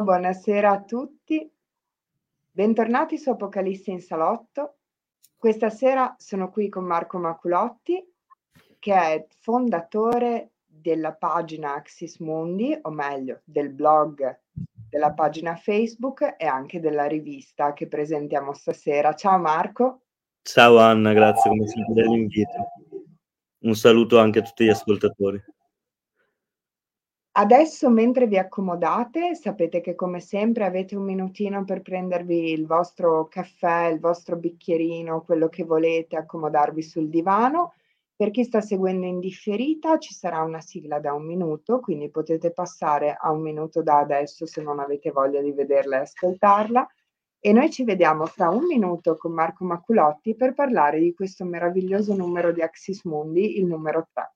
[0.00, 1.50] buonasera a tutti.
[2.50, 4.78] Bentornati su Apocalisse in Salotto.
[5.36, 8.04] Questa sera sono qui con Marco Maculotti,
[8.78, 14.40] che è fondatore della pagina Axis Mundi, o meglio, del blog
[14.88, 19.14] della pagina Facebook e anche della rivista che presentiamo stasera.
[19.14, 20.02] Ciao Marco.
[20.42, 22.72] Ciao Anna, grazie come sempre dell'invito.
[23.60, 25.42] Un saluto anche a tutti gli ascoltatori.
[27.36, 33.26] Adesso mentre vi accomodate, sapete che come sempre avete un minutino per prendervi il vostro
[33.26, 37.74] caffè, il vostro bicchierino, quello che volete, accomodarvi sul divano.
[38.14, 42.52] Per chi sta seguendo in differita ci sarà una sigla da un minuto, quindi potete
[42.52, 46.86] passare a un minuto da adesso se non avete voglia di vederla e ascoltarla.
[47.40, 52.14] E noi ci vediamo fra un minuto con Marco Maculotti per parlare di questo meraviglioso
[52.14, 54.32] numero di Axis Mundi, il numero 3,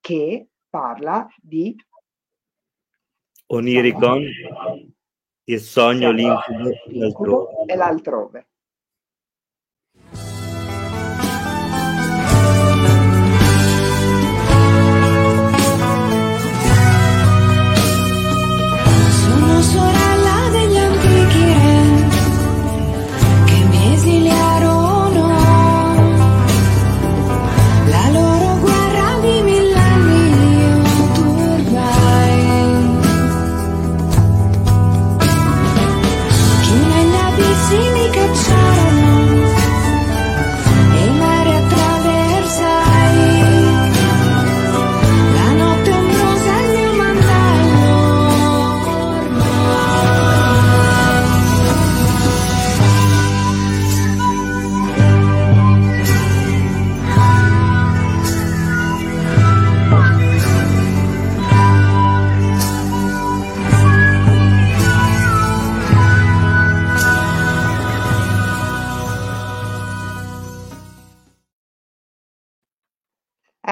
[0.00, 1.76] che parla di
[3.46, 4.24] Oniricon,
[5.44, 8.49] il sogno, l'incubo, l'incubo e l'altrove.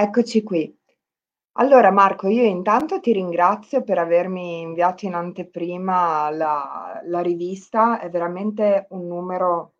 [0.00, 0.72] Eccoci qui.
[1.54, 8.08] Allora Marco, io intanto ti ringrazio per avermi inviato in anteprima la, la rivista, è
[8.08, 9.72] veramente un numero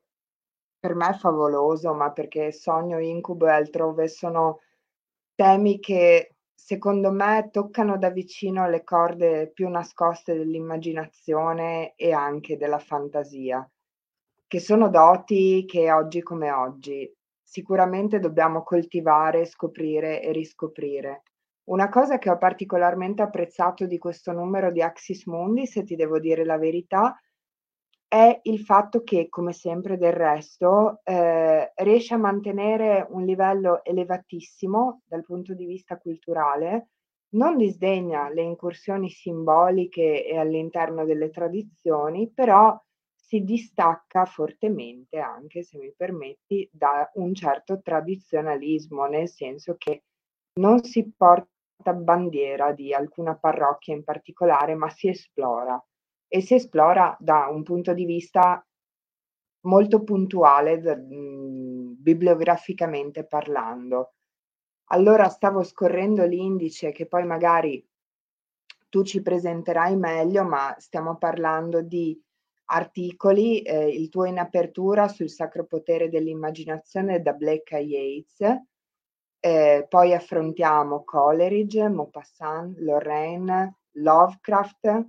[0.81, 4.59] per me favoloso, ma perché sogno, incubo e altrove sono
[5.37, 12.81] temi che secondo me toccano da vicino le corde più nascoste dell'immaginazione e anche della
[12.81, 13.71] fantasia,
[14.49, 17.09] che sono doti che oggi come oggi
[17.49, 21.23] sicuramente dobbiamo coltivare, scoprire e riscoprire.
[21.69, 26.19] Una cosa che ho particolarmente apprezzato di questo numero di Axis Mundi, se ti devo
[26.19, 27.19] dire la verità,
[28.07, 35.03] è il fatto che, come sempre del resto, eh, riesce a mantenere un livello elevatissimo
[35.07, 36.91] dal punto di vista culturale,
[37.31, 42.79] non disdegna le incursioni simboliche e all'interno delle tradizioni, però
[43.29, 50.05] si distacca fortemente anche, se mi permetti, da un certo tradizionalismo, nel senso che
[50.59, 55.79] non si porta bandiera di alcuna parrocchia in particolare, ma si esplora
[56.27, 58.67] e si esplora da un punto di vista
[59.67, 64.15] molto puntuale, mh, bibliograficamente parlando.
[64.91, 67.87] Allora stavo scorrendo l'indice che poi magari
[68.89, 72.19] tu ci presenterai meglio, ma stiamo parlando di
[72.71, 78.63] articoli, eh, il tuo in apertura sul sacro potere dell'immaginazione da Blake a Yates,
[79.41, 85.07] eh, poi affrontiamo Coleridge, Maupassant, Lorraine, Lovecraft,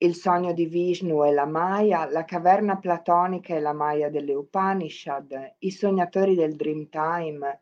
[0.00, 5.56] il sogno di Vishnu e la Maya, la caverna platonica e la Maya delle Upanishad,
[5.58, 7.60] i sognatori del Dreamtime,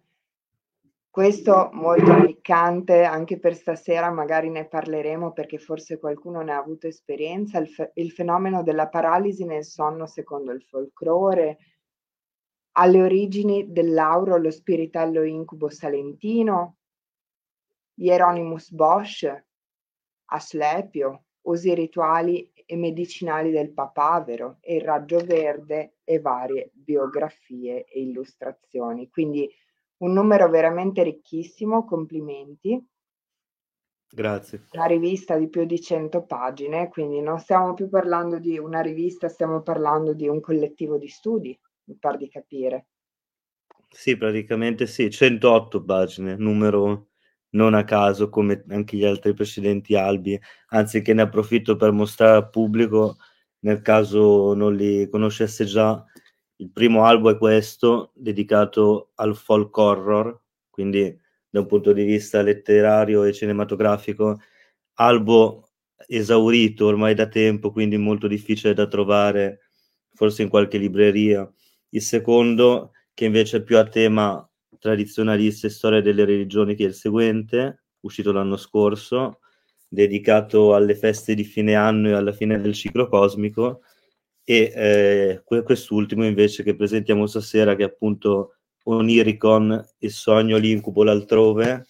[1.17, 6.89] questo molto piccante anche per stasera, magari ne parleremo perché forse qualcuno ne ha avuto
[6.89, 11.57] esperienza, il, fe- il fenomeno della paralisi nel sonno secondo il folklore,
[12.73, 16.77] alle origini dell'auro, lo spiritello incubo salentino,
[17.95, 19.45] Hieronymus Bosch,
[20.27, 28.03] Aslepio, usi rituali e medicinali del papavero e il raggio verde e varie biografie e
[28.03, 29.09] illustrazioni.
[29.09, 29.51] Quindi
[29.99, 32.85] un numero veramente ricchissimo, complimenti.
[34.09, 34.67] Grazie.
[34.73, 39.29] Una rivista di più di 100 pagine, quindi non stiamo più parlando di una rivista,
[39.29, 42.87] stiamo parlando di un collettivo di studi, mi pare di capire.
[43.89, 47.09] Sì, praticamente sì, 108 pagine, numero
[47.51, 50.39] non a caso come anche gli altri precedenti albi,
[50.69, 53.17] anzi che ne approfitto per mostrare al pubblico,
[53.61, 56.05] nel caso non li conoscesse già,
[56.57, 61.19] il primo albo è questo, dedicato al folk horror, quindi
[61.49, 64.41] da un punto di vista letterario e cinematografico,
[64.95, 65.69] albo
[66.07, 69.61] esaurito ormai da tempo, quindi molto difficile da trovare
[70.15, 71.51] forse in qualche libreria.
[71.91, 74.49] Il secondo, che invece è più a tema
[74.79, 79.41] tradizionalista e storia delle religioni, che è il seguente, uscito l'anno scorso,
[79.89, 83.83] dedicato alle feste di fine anno e alla fine del ciclo cosmico,
[84.49, 91.85] e eh, quest'ultimo invece che presentiamo stasera, che è appunto Oniricon, il sogno, l'incubo, l'altrove,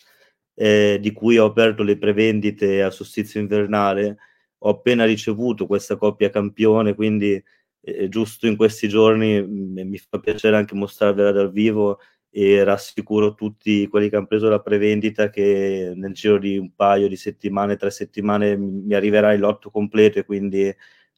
[0.55, 4.17] eh, di cui ho aperto le prevendite a solstizio invernale.
[4.61, 7.43] Ho appena ricevuto questa coppia campione, quindi
[7.83, 11.99] eh, giusto in questi giorni m- mi fa piacere anche mostrarvela dal vivo
[12.31, 17.09] e rassicuro tutti quelli che hanno preso la prevendita che nel giro di un paio
[17.09, 20.75] di settimane, tre settimane mi arriverà il lotto completo e quindi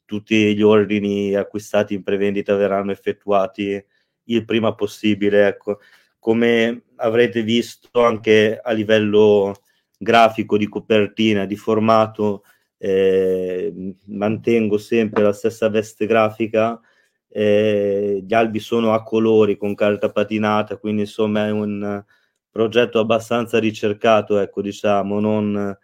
[0.09, 3.85] tutti gli ordini acquistati in prevendita verranno effettuati
[4.25, 5.47] il prima possibile.
[5.47, 5.81] Ecco.
[6.19, 9.55] Come avrete visto anche a livello
[9.99, 12.45] grafico di copertina, di formato,
[12.79, 16.81] eh, mantengo sempre la stessa veste grafica.
[17.29, 22.03] Eh, gli albi sono a colori con carta patinata, quindi insomma è un
[22.51, 25.77] progetto abbastanza ricercato, ecco, diciamo, non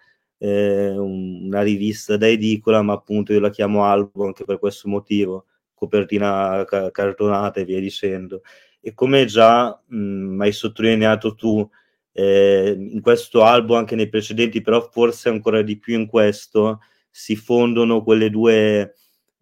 [0.44, 5.46] eh, una rivista da edicola, ma appunto io la chiamo albo anche per questo motivo,
[5.72, 8.42] copertina ca- cartonata e via dicendo.
[8.80, 11.66] E come già mh, hai sottolineato tu,
[12.12, 16.80] eh, in questo albo, anche nei precedenti, però forse ancora di più in questo,
[17.10, 18.96] si fondono quelle due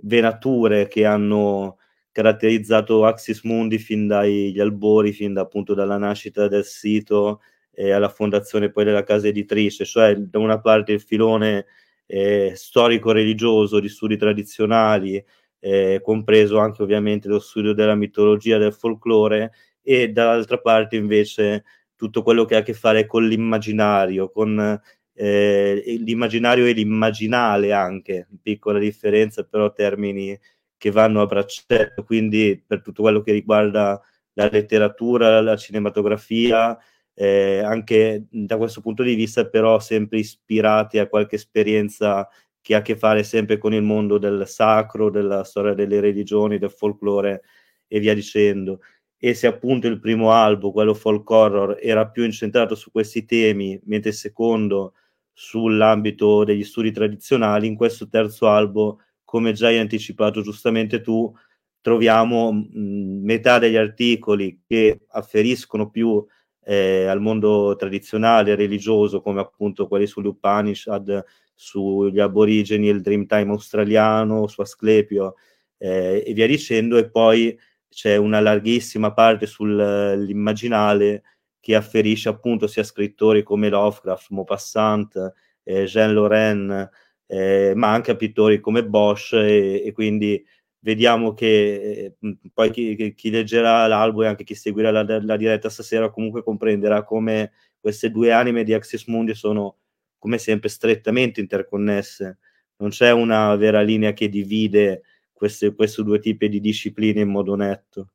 [0.04, 1.78] venature che hanno
[2.12, 7.40] caratterizzato Axis Mundi fin dagli albori, fin da, appunto dalla nascita del sito
[7.74, 11.66] e alla fondazione poi della casa editrice, cioè da una parte il filone
[12.06, 15.22] eh, storico-religioso di studi tradizionali,
[15.58, 19.52] eh, compreso anche ovviamente lo studio della mitologia, del folklore,
[19.82, 21.64] e dall'altra parte invece
[21.96, 24.80] tutto quello che ha a che fare con l'immaginario, con
[25.14, 30.38] eh, l'immaginario e l'immaginale anche, piccola differenza però termini
[30.76, 34.00] che vanno a braccetto, quindi per tutto quello che riguarda
[34.34, 36.76] la letteratura, la cinematografia,
[37.14, 42.28] eh, anche da questo punto di vista però sempre ispirati a qualche esperienza
[42.60, 46.58] che ha a che fare sempre con il mondo del sacro, della storia delle religioni,
[46.58, 47.42] del folklore
[47.88, 48.80] e via dicendo.
[49.18, 53.80] E se appunto il primo albo, quello folk horror, era più incentrato su questi temi,
[53.84, 54.94] mentre il secondo
[55.32, 61.32] sull'ambito degli studi tradizionali, in questo terzo albo, come già hai anticipato giustamente tu,
[61.80, 66.24] troviamo mh, metà degli articoli che afferiscono più
[66.64, 71.24] eh, al mondo tradizionale, religioso, come appunto quelli sugli Upanishad,
[71.54, 75.34] sugli aborigeni, il Dreamtime australiano, su Asclepio
[75.78, 81.22] eh, e via dicendo, e poi c'è una larghissima parte sull'immaginale
[81.60, 85.32] che afferisce appunto sia a scrittori come Lovecraft, Maupassant,
[85.62, 86.90] eh, Jean Lorrain,
[87.26, 90.44] eh, ma anche a pittori come Bosch e, e quindi
[90.82, 95.68] vediamo che eh, poi chi, chi, leggerà l'album e anche chi seguirà la, la, diretta
[95.68, 99.78] stasera comunque comprenderà come queste due anime di Axis Mundi sono
[100.18, 102.38] come sempre strettamente interconnesse.
[102.76, 105.02] Non c'è una vera linea che divide
[105.32, 108.10] questi due tipi di discipline in modo netto.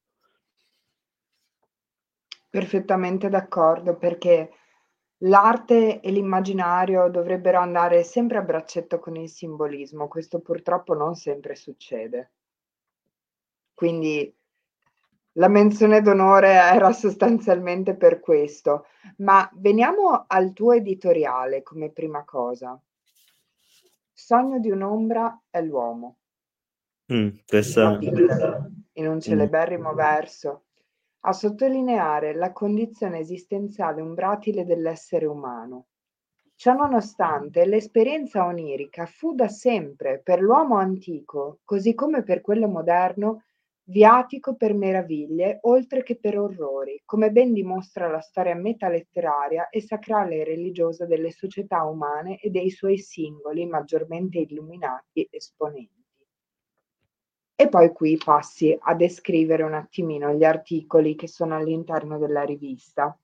[2.50, 4.52] Perfettamente d'accordo perché
[5.20, 10.08] l'arte e l'immaginario dovrebbero andare sempre a braccetto con il simbolismo.
[10.08, 12.32] Questo purtroppo non sempre succede
[13.78, 14.36] quindi
[15.34, 18.88] la menzione d'onore era sostanzialmente per questo.
[19.18, 22.80] Ma veniamo al tuo editoriale come prima cosa.
[24.12, 26.18] Sogno di un'ombra è l'uomo.
[27.14, 28.00] Mm, questa...
[28.94, 29.96] In un celeberrimo mm.
[29.96, 30.64] verso,
[31.20, 35.90] a sottolineare la condizione esistenziale umbratile dell'essere umano.
[36.56, 43.44] Ciononostante, l'esperienza onirica fu da sempre per l'uomo antico, così come per quello moderno,
[43.90, 50.38] viatico per meraviglie oltre che per orrori, come ben dimostra la storia metaletteraria e sacrale
[50.38, 55.96] e religiosa delle società umane e dei suoi singoli maggiormente illuminati esponenti.
[57.56, 63.18] E poi qui passi a descrivere un attimino gli articoli che sono all'interno della rivista.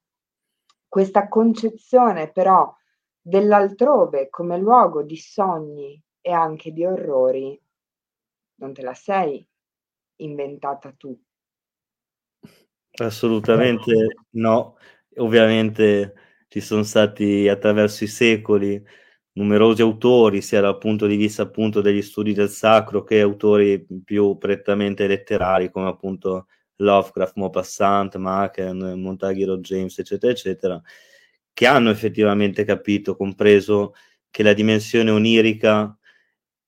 [0.87, 2.73] Questa concezione però
[3.21, 7.61] dell'altrove come luogo di sogni e anche di orrori,
[8.55, 9.45] non te la sei
[10.17, 11.19] inventata tu?
[12.95, 14.77] Assolutamente no.
[15.17, 16.13] Ovviamente
[16.47, 18.83] ci sono stati attraverso i secoli
[19.33, 24.37] numerosi autori, sia dal punto di vista appunto degli studi del sacro che autori più
[24.37, 30.81] prettamente letterari come appunto Lovecraft, Maupassant, Machen, Montaguero James, eccetera, eccetera,
[31.51, 33.93] che hanno effettivamente capito, compreso
[34.29, 35.95] che la dimensione onirica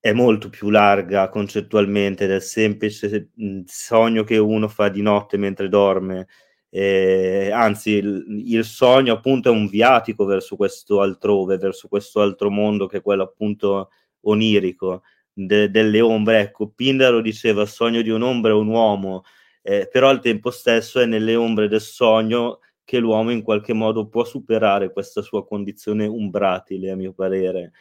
[0.05, 5.67] è molto più larga concettualmente del semplice mhmm, sogno che uno fa di notte mentre
[5.67, 6.27] dorme.
[6.69, 12.51] Eh, anzi, il, il, sogno appunto è un viatico verso questo altrove, verso questo altro
[12.51, 13.89] mondo che è quello appunto
[14.21, 15.01] onirico
[15.33, 16.39] de, delle ombre.
[16.41, 19.23] Ecco, Pindaro diceva sogno di un'ombra è un uomo,
[19.63, 24.07] eh, però al tempo stesso è nelle ombre del sogno che l'uomo in qualche modo
[24.07, 27.71] può superare questa sua condizione umbratile, a mio parere.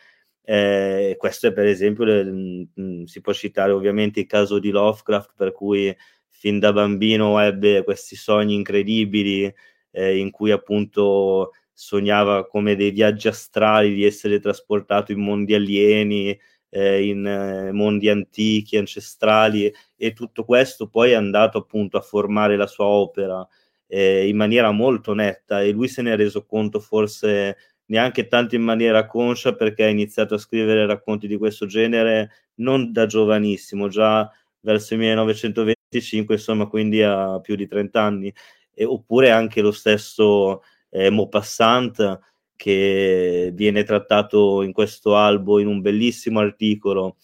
[0.46, 4.70] Eh, questo è per esempio, le, mh, mm, si può citare ovviamente il caso di
[4.70, 5.94] Lovecraft, per cui
[6.28, 9.52] fin da bambino ebbe questi sogni incredibili
[9.90, 16.38] eh, in cui appunto sognava come dei viaggi astrali di essere trasportato in mondi alieni,
[16.68, 22.56] eh, in eh, mondi antichi, ancestrali e tutto questo poi è andato appunto a formare
[22.56, 23.46] la sua opera
[23.86, 28.54] eh, in maniera molto netta e lui se ne è reso conto forse neanche tanto
[28.54, 33.88] in maniera conscia perché ha iniziato a scrivere racconti di questo genere non da giovanissimo,
[33.88, 38.32] già verso il 1925, insomma, quindi a più di 30 anni,
[38.72, 42.20] e, oppure anche lo stesso eh, Maupassant
[42.56, 47.16] che viene trattato in questo albo in un bellissimo articolo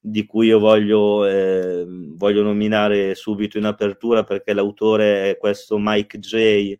[0.00, 1.84] di cui io voglio, eh,
[2.14, 6.78] voglio nominare subito in apertura perché l'autore è questo Mike J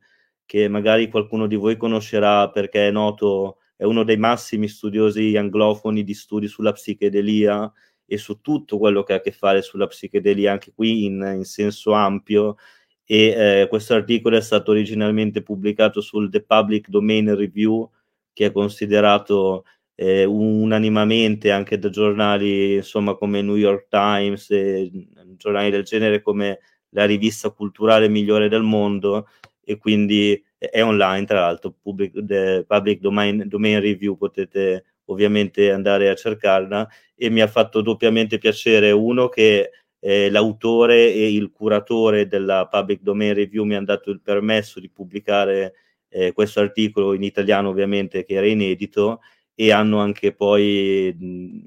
[0.49, 6.03] che magari qualcuno di voi conoscerà perché è noto, è uno dei massimi studiosi anglofoni
[6.03, 7.71] di studi sulla psichedelia
[8.07, 11.45] e su tutto quello che ha a che fare sulla psichedelia, anche qui in, in
[11.45, 12.57] senso ampio.
[13.05, 17.91] E eh, questo articolo è stato originalmente pubblicato sul The Public Domain Review,
[18.33, 19.65] che è considerato
[19.97, 24.91] eh, unanimamente anche da giornali insomma come New York Times e
[25.37, 29.27] giornali del genere come la rivista culturale migliore del mondo
[29.69, 36.15] e quindi è online tra l'altro, public, public domain, domain review, potete ovviamente andare a
[36.15, 42.67] cercarla e mi ha fatto doppiamente piacere uno che eh, l'autore e il curatore della
[42.67, 45.75] public domain review mi hanno dato il permesso di pubblicare
[46.09, 49.21] eh, questo articolo in italiano ovviamente che era inedito
[49.55, 51.15] e hanno anche poi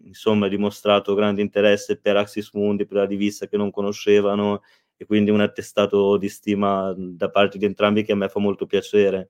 [0.06, 4.62] insomma dimostrato grande interesse per Axis Mundi, per la rivista che non conoscevano
[5.02, 8.68] e quindi un attestato di stima da parte di entrambi che a me fa molto
[8.68, 9.30] piacere.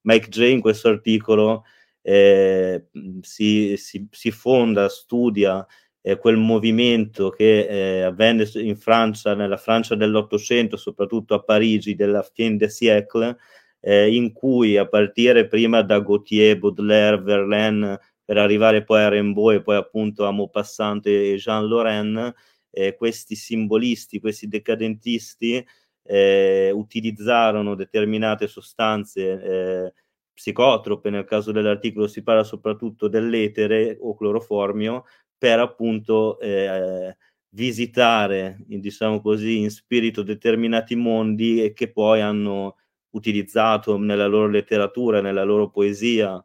[0.00, 1.62] Mike J in questo articolo
[2.02, 2.86] eh,
[3.20, 5.64] si, si, si, fonda, studia
[6.00, 12.22] eh, quel movimento che eh, avvenne in Francia, nella Francia dell'Ottocento, soprattutto a Parigi, della
[12.22, 13.36] fin de siècle,
[13.78, 19.54] eh, in cui a partire prima da Gautier, Baudelaire, Verlaine, per arrivare poi a Rimbaud
[19.54, 22.34] e poi appunto a Maupassant e Jean Lorraine,
[22.72, 25.64] eh, questi simbolisti, questi decadentisti
[26.04, 29.92] eh, utilizzarono determinate sostanze eh,
[30.32, 35.04] psicotrope, nel caso dell'articolo si parla soprattutto dell'etere o cloroformio,
[35.36, 37.16] per appunto eh,
[37.50, 42.76] visitare, diciamo così, in spirito determinati mondi e che poi hanno
[43.10, 46.42] utilizzato nella loro letteratura, nella loro poesia,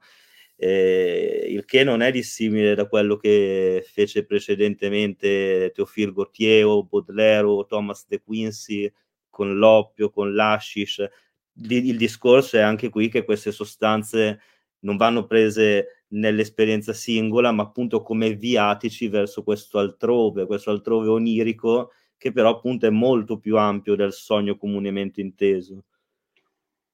[0.59, 7.45] eh, il che non è dissimile da quello che fece precedentemente Théophile Gautier o Baudelaire
[7.45, 8.91] o Thomas de Quincey
[9.29, 11.07] con l'oppio, con l'ashish.
[11.53, 14.39] Il discorso è anche qui che queste sostanze
[14.79, 21.91] non vanno prese nell'esperienza singola, ma appunto come viatici verso questo altrove, questo altrove onirico,
[22.17, 25.83] che però appunto è molto più ampio del sogno comunemente inteso.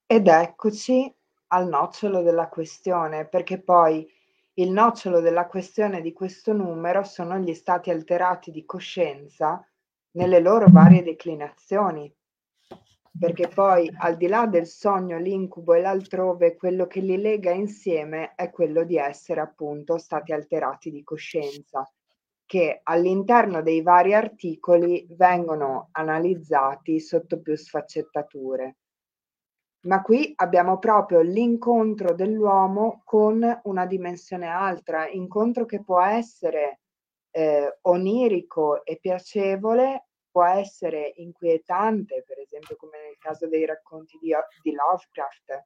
[0.06, 1.14] Ed eccoci
[1.54, 4.12] al nocciolo della questione, perché poi
[4.56, 9.64] il nocciolo della questione di questo numero sono gli stati alterati di coscienza
[10.12, 12.12] nelle loro varie declinazioni.
[13.20, 18.34] Perché poi al di là del sogno, l'incubo e l'altrove, quello che li lega insieme
[18.34, 21.88] è quello di essere appunto stati alterati di coscienza,
[22.48, 28.78] che all'interno dei vari articoli vengono analizzati sotto più sfaccettature
[29.84, 36.80] ma qui abbiamo proprio l'incontro dell'uomo con una dimensione altra, incontro che può essere
[37.32, 44.34] eh, onirico e piacevole, può essere inquietante, per esempio come nel caso dei racconti di,
[44.62, 45.64] di Lovecraft,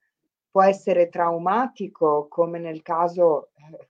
[0.50, 3.89] può essere traumatico come nel caso eh,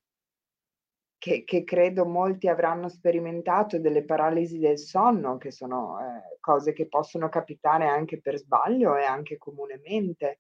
[1.17, 6.87] che, che, credo molti avranno sperimentato delle paralisi del sonno, che sono eh, cose che
[6.87, 10.39] possono capitare anche per sbaglio e anche comunemente.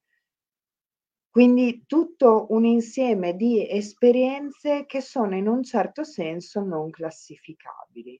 [1.29, 8.19] Quindi tutto un insieme di esperienze che sono in un certo senso non classificabili.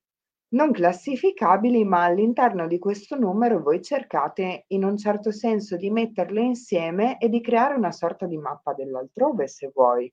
[0.49, 6.41] non classificabili, ma all'interno di questo numero voi cercate in un certo senso di metterle
[6.41, 10.11] insieme e di creare una sorta di mappa dell'altrove, se vuoi.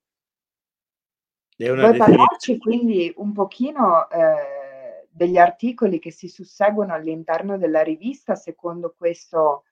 [1.57, 8.95] Vuoi parlarci quindi un pochino eh, degli articoli che si susseguono all'interno della rivista secondo
[8.97, 9.65] questo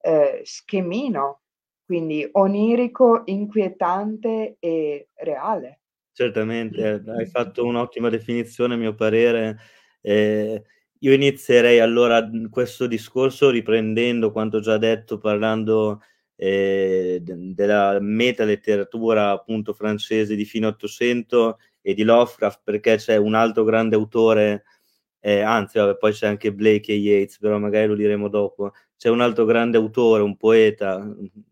[0.00, 1.42] eh, schemino,
[1.84, 5.80] quindi onirico, inquietante e reale?
[6.12, 9.58] Certamente, hai fatto un'ottima definizione a mio parere
[10.00, 10.62] eh,
[11.02, 16.02] io inizierei allora questo discorso riprendendo quanto già detto, parlando
[16.42, 23.62] eh, della metaletteratura appunto francese di fine Ottocento e di Lovecraft, perché c'è un altro
[23.64, 24.64] grande autore,
[25.20, 28.72] eh, anzi, vabbè, poi c'è anche Blake e Yates, però magari lo diremo dopo.
[28.96, 31.06] C'è un altro grande autore, un poeta,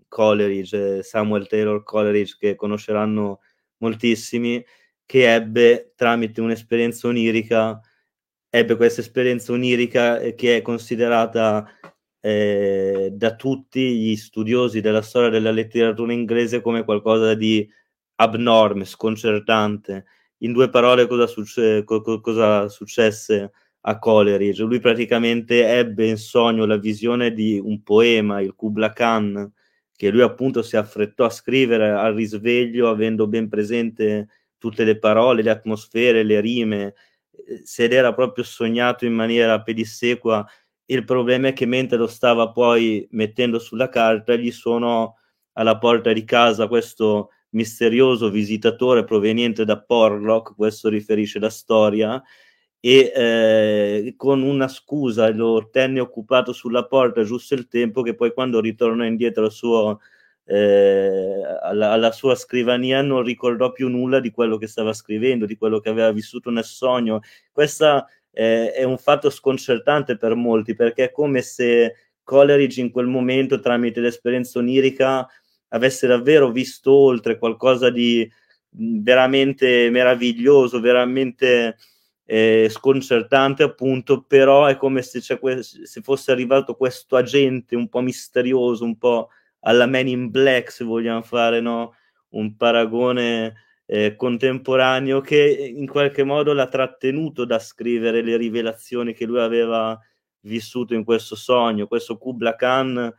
[0.08, 3.40] Coleridge, Samuel Taylor Coleridge, che conosceranno
[3.78, 4.64] moltissimi,
[5.04, 7.78] che ebbe tramite un'esperienza onirica
[8.50, 11.68] ebbe questa esperienza onirica eh, che è considerata
[12.20, 17.68] eh, da tutti gli studiosi della storia della letteratura inglese come qualcosa di
[18.16, 20.04] abnorme, sconcertante.
[20.38, 24.62] In due parole, cosa, succe- co- cosa successe a Coleridge?
[24.62, 29.52] Lui praticamente ebbe in sogno la visione di un poema, il Kubla Khan,
[29.96, 35.42] che lui appunto si affrettò a scrivere al risveglio, avendo ben presente tutte le parole,
[35.42, 36.94] le atmosfere, le rime,
[37.64, 40.46] se l'era proprio sognato in maniera pedissequa.
[40.90, 45.12] Il problema è che mentre lo stava poi mettendo sulla carta, gli suonò
[45.52, 52.22] alla porta di casa questo misterioso visitatore proveniente da Porlock, questo riferisce la storia,
[52.80, 58.32] e eh, con una scusa lo tenne occupato sulla porta giusto il tempo che poi
[58.32, 60.00] quando ritornò indietro al suo
[60.44, 65.58] eh, alla, alla, sua scrivania non ricordò più nulla di quello che stava scrivendo, di
[65.58, 67.20] quello che aveva vissuto nel sogno.
[67.52, 68.06] Questo
[68.38, 73.58] eh, è un fatto sconcertante per molti perché è come se Coleridge in quel momento,
[73.58, 75.26] tramite l'esperienza onirica,
[75.70, 78.30] avesse davvero visto oltre qualcosa di
[78.70, 81.78] veramente meraviglioso, veramente
[82.26, 88.02] eh, sconcertante, appunto, però è come se, que- se fosse arrivato questo agente un po'
[88.02, 91.96] misterioso, un po' alla Man in Black, se vogliamo fare no?
[92.30, 93.54] un paragone
[93.90, 99.98] eh, contemporaneo, che in qualche modo l'ha trattenuto da scrivere le rivelazioni che lui aveva
[100.40, 101.86] vissuto in questo sogno.
[101.86, 103.10] Questo Kubla Khan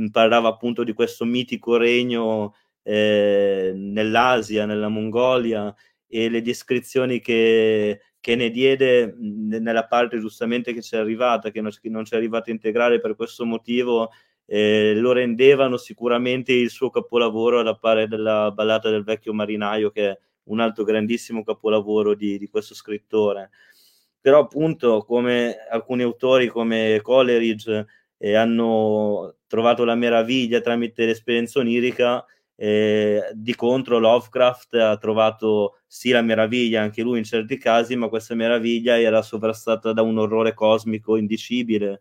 [0.00, 5.74] mm, parlava appunto di questo mitico regno eh, nell'Asia, nella Mongolia,
[6.08, 11.50] e le descrizioni che, che ne diede mm, nella parte giustamente che ci è arrivata,
[11.50, 14.10] che non, che non ci è arrivata integrale per questo motivo,
[14.46, 20.10] eh, lo rendevano sicuramente il suo capolavoro alla pari della ballata del vecchio marinaio, che
[20.10, 23.50] è un altro grandissimo capolavoro di, di questo scrittore.
[24.20, 27.86] Però appunto come alcuni autori come Coleridge
[28.18, 32.24] eh, hanno trovato la meraviglia tramite l'esperienza onirica,
[32.58, 38.08] eh, di contro Lovecraft ha trovato sì la meraviglia anche lui in certi casi, ma
[38.08, 42.00] questa meraviglia era sovrastata da un orrore cosmico indicibile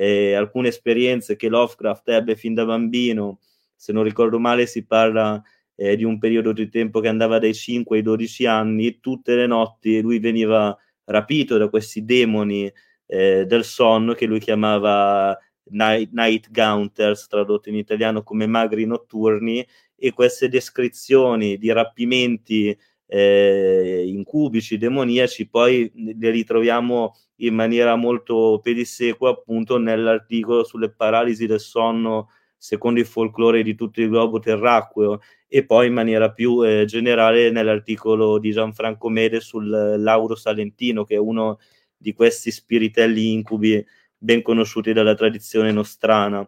[0.00, 3.40] eh, alcune esperienze che Lovecraft ebbe fin da bambino,
[3.76, 5.42] se non ricordo male si parla
[5.74, 9.46] eh, di un periodo di tempo che andava dai 5 ai 12 anni, tutte le
[9.46, 12.72] notti lui veniva rapito da questi demoni
[13.04, 19.66] eh, del sonno che lui chiamava night, night Gaunters, tradotto in italiano come magri notturni,
[19.96, 22.74] e queste descrizioni di rapimenti
[23.12, 31.58] eh, incubici, demoniaci, poi le ritroviamo in maniera molto pedissequa appunto nell'articolo sulle paralisi del
[31.58, 36.84] sonno secondo il folklore di tutto il globo terracqueo e poi in maniera più eh,
[36.84, 41.58] generale nell'articolo di Gianfranco Mede sul Lauro Salentino che è uno
[41.96, 43.84] di questi spiritelli incubi
[44.16, 46.46] ben conosciuti dalla tradizione nostrana.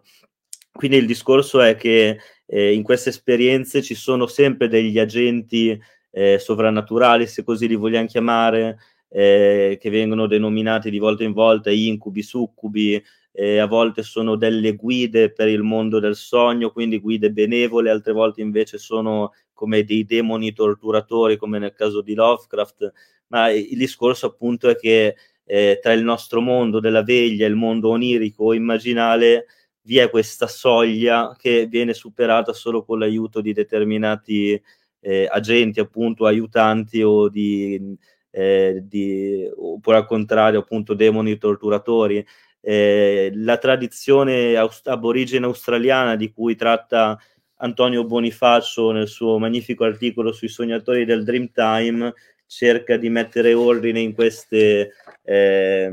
[0.71, 5.77] Quindi il discorso è che eh, in queste esperienze ci sono sempre degli agenti
[6.13, 8.77] eh, sovrannaturali, se così li vogliamo chiamare,
[9.09, 14.75] eh, che vengono denominati di volta in volta incubi, succubi, eh, a volte sono delle
[14.75, 20.05] guide per il mondo del sogno, quindi guide benevole, altre volte invece sono come dei
[20.05, 22.91] demoni torturatori, come nel caso di Lovecraft,
[23.27, 27.55] ma il discorso appunto è che eh, tra il nostro mondo della veglia e il
[27.55, 29.47] mondo onirico o immaginale
[29.81, 34.61] vi è questa soglia che viene superata solo con l'aiuto di determinati
[35.03, 37.95] eh, agenti, appunto, aiutanti o di,
[38.31, 42.25] eh, di, oppure al contrario, appunto, demoni torturatori.
[42.61, 47.19] Eh, la tradizione aust- aborigene australiana di cui tratta
[47.57, 52.13] Antonio Bonifacio nel suo magnifico articolo sui sognatori del Dreamtime
[52.47, 55.91] cerca di mettere ordine in queste, eh,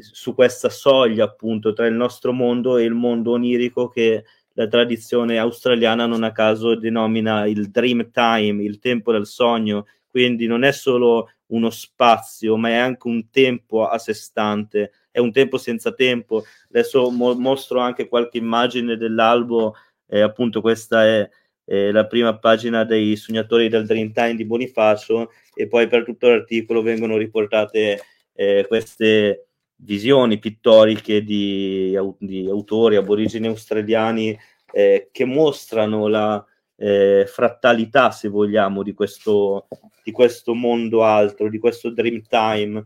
[0.00, 5.38] su questa soglia appunto tra il nostro mondo e il mondo onirico che la tradizione
[5.38, 10.72] australiana non a caso denomina il dream time, il tempo del sogno, quindi non è
[10.72, 15.92] solo uno spazio, ma è anche un tempo a sé stante, è un tempo senza
[15.92, 16.44] tempo.
[16.68, 19.74] Adesso mo- mostro anche qualche immagine dell'albo,
[20.08, 21.28] eh, appunto questa è
[21.64, 26.28] eh, la prima pagina dei sognatori del Dream Time di Bonifacio e poi per tutto
[26.28, 28.00] l'articolo vengono riportate
[28.34, 29.49] eh, queste
[29.82, 34.38] visioni pittoriche di, di autori aborigeni australiani
[34.72, 36.44] eh, che mostrano la
[36.76, 39.68] eh, frattalità, se vogliamo, di questo,
[40.02, 42.84] di questo mondo altro, di questo dream time,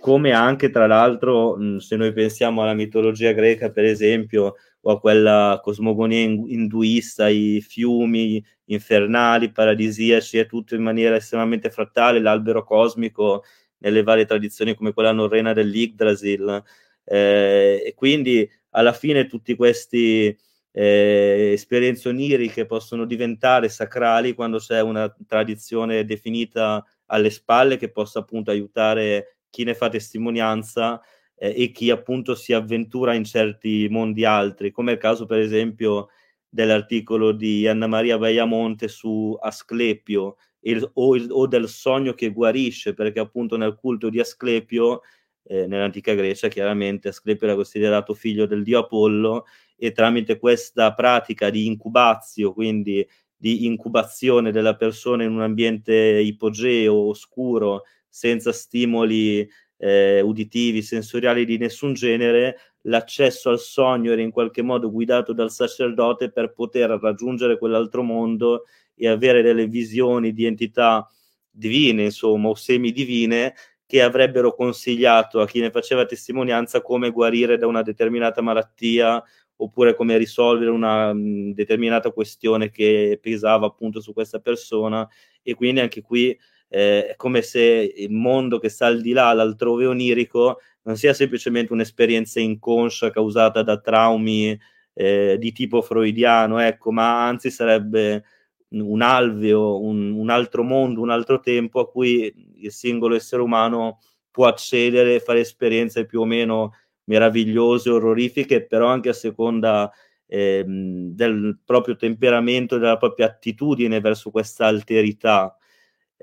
[0.00, 5.60] come anche tra l'altro, se noi pensiamo alla mitologia greca, per esempio, o a quella
[5.62, 13.44] cosmogonia induista, i fiumi infernali, paradisiaci, è tutto in maniera estremamente frattale, l'albero cosmico
[13.80, 16.62] nelle varie tradizioni come quella norrena dell'Yggdrasil.
[17.04, 20.36] Eh, e quindi alla fine tutti questi
[20.72, 28.20] eh, esperienze oniriche possono diventare sacrali quando c'è una tradizione definita alle spalle che possa
[28.20, 31.00] appunto aiutare chi ne fa testimonianza
[31.36, 35.38] eh, e chi appunto si avventura in certi mondi altri, come è il caso per
[35.40, 36.08] esempio
[36.48, 42.94] dell'articolo di Anna Maria Baiamonte su Asclepio il, o, il, o, del sogno che guarisce,
[42.94, 45.02] perché appunto nel culto di Asclepio,
[45.44, 49.46] eh, nell'antica Grecia chiaramente Asclepio era considerato figlio del dio Apollo
[49.76, 57.08] e tramite questa pratica di incubazio, quindi di incubazione della persona in un ambiente ipogeo,
[57.08, 64.62] oscuro, senza stimoli eh, uditivi, sensoriali di nessun genere, l'accesso al sogno era in qualche
[64.62, 68.64] modo guidato dal sacerdote per poter raggiungere quell'altro mondo
[68.94, 71.08] e avere delle visioni di entità
[71.50, 73.54] divine, insomma, o semidivine,
[73.86, 79.22] che avrebbero consigliato a chi ne faceva testimonianza come guarire da una determinata malattia
[79.56, 85.06] oppure come risolvere una mh, determinata questione che pesava appunto su questa persona.
[85.42, 86.38] E quindi anche qui
[86.68, 91.12] eh, è come se il mondo che sta al di là, l'altrove onirico, non sia
[91.12, 94.58] semplicemente un'esperienza inconscia causata da traumi
[94.94, 98.24] eh, di tipo freudiano, ecco, ma anzi sarebbe
[98.70, 103.98] un alveo, un, un altro mondo, un altro tempo a cui il singolo essere umano
[104.30, 109.90] può accedere e fare esperienze più o meno meravigliose, orrorifiche, però anche a seconda
[110.26, 115.56] eh, del proprio temperamento, della propria attitudine verso questa alterità.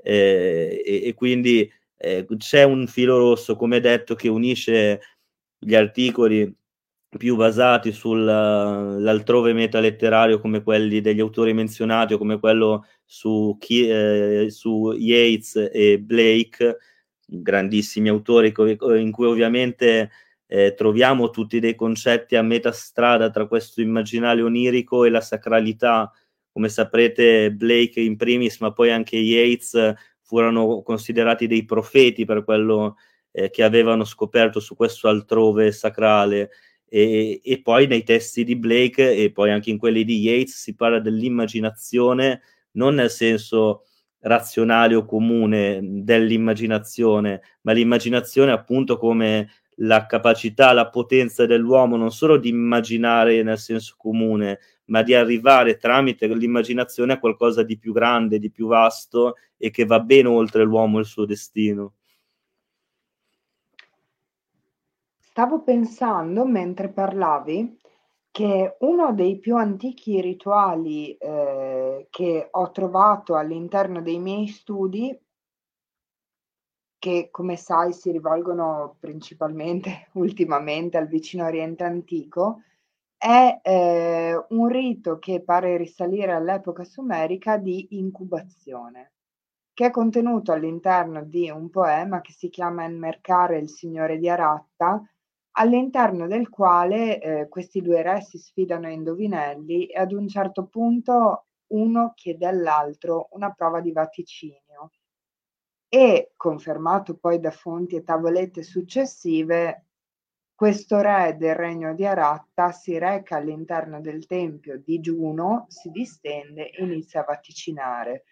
[0.02, 5.00] Eh, e, e, quindi eh, c'è un filo rosso, come detto, che unisce
[5.58, 6.54] gli articoli
[7.16, 14.92] più basati sull'altrove metaletterario come quelli degli autori menzionati o come quello su, eh, su
[14.92, 16.76] Yates e Blake,
[17.26, 20.10] grandissimi autori in cui ovviamente
[20.46, 26.10] eh, troviamo tutti dei concetti a metà strada tra questo immaginario onirico e la sacralità.
[26.52, 29.94] Come saprete, Blake in primis, ma poi anche Yates
[30.28, 32.96] furono considerati dei profeti per quello
[33.32, 36.50] eh, che avevano scoperto su questo altrove sacrale.
[36.86, 40.74] E, e, poi nei testi di Blake e poi anche in quelli di Yates si
[40.74, 43.84] parla dell'immaginazione non nel senso
[44.20, 52.36] razionale o comune dell'immaginazione, ma l'immaginazione appunto come la capacità, la potenza dell'uomo non solo
[52.36, 58.38] di immaginare nel senso comune, ma di arrivare tramite l'immaginazione a qualcosa di più grande,
[58.38, 61.94] di più vasto e che va ben oltre l'uomo e il suo destino.
[65.18, 67.78] Stavo pensando mentre parlavi
[68.30, 75.16] che uno dei più antichi rituali eh, che ho trovato all'interno dei miei studi
[76.98, 82.62] che come sai si rivolgono principalmente ultimamente al vicino Oriente antico,
[83.18, 89.14] è eh, un rito che pare risalire all'epoca sumerica di incubazione,
[89.74, 95.02] che è contenuto all'interno di un poema che si chiama Enmercare il Signore di Aratta,
[95.52, 100.66] all'interno del quale eh, questi due re si sfidano a indovinelli e ad un certo
[100.66, 104.92] punto uno chiede all'altro una prova di vaticinio.
[105.88, 109.87] E confermato poi da fonti e tavolette successive,
[110.58, 116.70] questo re del regno di Aratta si reca all'interno del tempio di Giuno, si distende
[116.70, 118.24] e inizia a vaticinare.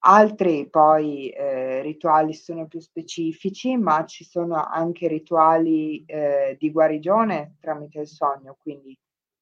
[0.00, 7.56] Altri poi eh, rituali sono più specifici, ma ci sono anche rituali eh, di guarigione
[7.60, 8.94] tramite il sogno, quindi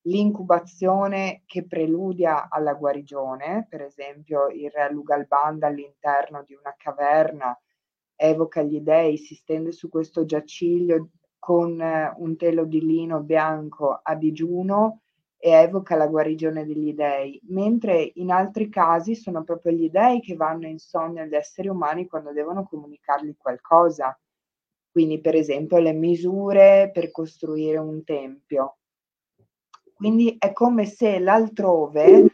[0.03, 7.61] l'incubazione che preludia alla guarigione, per esempio il re Lugalbanda all'interno di una caverna
[8.15, 11.09] evoca gli dei, si stende su questo giaciglio
[11.43, 11.77] con
[12.19, 15.01] un telo di lino bianco a digiuno
[15.37, 20.37] e evoca la guarigione degli dei, mentre in altri casi sono proprio gli dei che
[20.37, 24.17] vanno in sogno agli esseri umani quando devono comunicargli qualcosa.
[24.89, 28.77] Quindi, per esempio, le misure per costruire un tempio.
[29.95, 32.27] Quindi è come se l'altrove,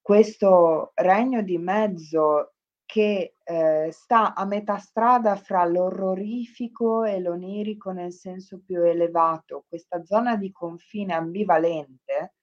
[0.00, 2.54] questo regno di mezzo
[2.86, 10.04] che eh, sta a metà strada fra l'orrorifico e l'onirico nel senso più elevato, questa
[10.04, 12.34] zona di confine ambivalente,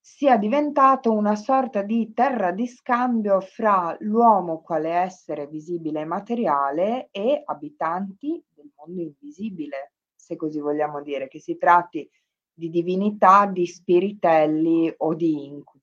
[0.00, 7.08] sia diventato una sorta di terra di scambio fra l'uomo quale essere visibile e materiale
[7.10, 12.08] e abitanti del mondo invisibile, se così vogliamo dire, che si tratti
[12.52, 15.73] di divinità, di spiritelli o di incubi.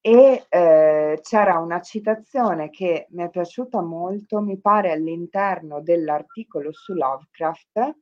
[0.00, 6.94] E eh, c'era una citazione che mi è piaciuta molto, mi pare all'interno dell'articolo su
[6.94, 7.96] Lovecraft,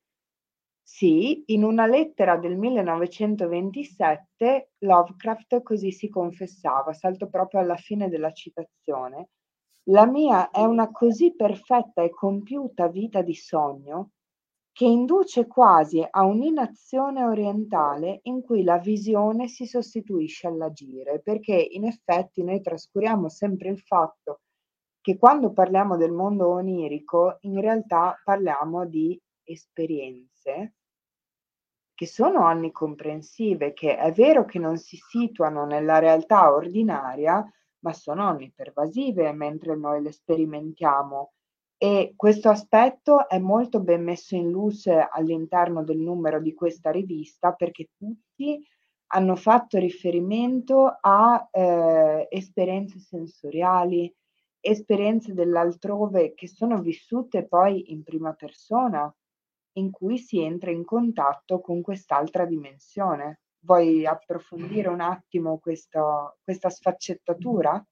[0.88, 8.30] sì, in una lettera del 1927 Lovecraft così si confessava, salto proprio alla fine della
[8.30, 9.30] citazione.
[9.88, 14.10] La mia è una così perfetta e compiuta vita di sogno
[14.76, 21.86] che induce quasi a un'inazione orientale in cui la visione si sostituisce all'agire, perché in
[21.86, 24.40] effetti noi trascuriamo sempre il fatto
[25.00, 30.74] che quando parliamo del mondo onirico in realtà parliamo di esperienze
[31.94, 37.42] che sono onnicomprensive, che è vero che non si situano nella realtà ordinaria,
[37.78, 41.32] ma sono onnipervasive mentre noi le sperimentiamo.
[41.78, 47.52] E questo aspetto è molto ben messo in luce all'interno del numero di questa rivista
[47.52, 48.64] perché tutti
[49.08, 54.12] hanno fatto riferimento a eh, esperienze sensoriali,
[54.58, 59.14] esperienze dell'altrove che sono vissute poi in prima persona,
[59.74, 63.42] in cui si entra in contatto con quest'altra dimensione.
[63.60, 67.84] Vuoi approfondire un attimo questo, questa sfaccettatura?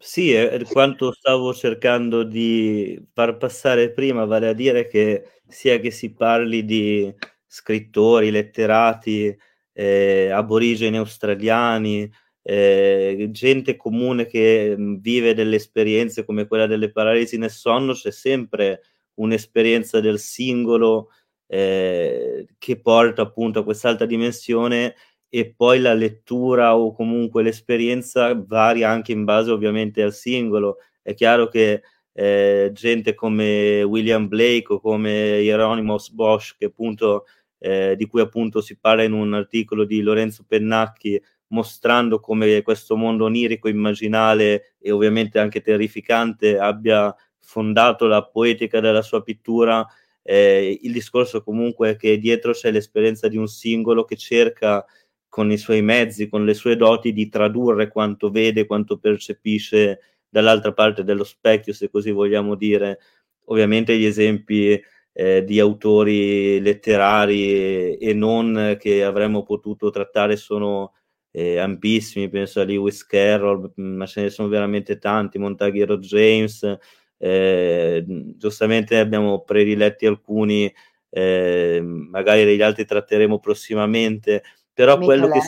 [0.00, 5.90] Sì, è quanto stavo cercando di far passare prima, vale a dire che sia che
[5.90, 7.12] si parli di
[7.46, 9.34] scrittori, letterati,
[9.72, 12.10] eh, aborigeni australiani,
[12.42, 18.82] eh, gente comune che vive delle esperienze come quella delle paralisi nel sonno, c'è sempre
[19.14, 21.08] un'esperienza del singolo
[21.46, 24.94] eh, che porta appunto a quest'altra dimensione
[25.36, 30.78] e poi la lettura o comunque l'esperienza varia anche in base ovviamente al singolo.
[31.02, 31.82] È chiaro che
[32.14, 37.26] eh, gente come William Blake o come Hieronymus Bosch, appunto,
[37.58, 42.96] eh, di cui appunto si parla in un articolo di Lorenzo Pennacchi, mostrando come questo
[42.96, 49.86] mondo onirico, immaginale e ovviamente anche terrificante abbia fondato la poetica della sua pittura,
[50.22, 54.82] eh, il discorso comunque è che dietro c'è l'esperienza di un singolo che cerca
[55.28, 60.72] con i suoi mezzi, con le sue doti, di tradurre quanto vede, quanto percepisce dall'altra
[60.72, 62.98] parte dello specchio, se così vogliamo dire.
[63.46, 64.80] Ovviamente gli esempi
[65.12, 70.92] eh, di autori letterari e, non che avremmo potuto trattare sono
[71.30, 76.78] eh, ampissimi, penso a Lewis Carroll, ma ce ne sono veramente tanti, Montaguero James,
[77.18, 78.04] eh,
[78.36, 80.72] giustamente abbiamo prediletti alcuni,
[81.08, 84.42] eh, magari degli altri tratteremo prossimamente,
[84.76, 85.40] però quello che...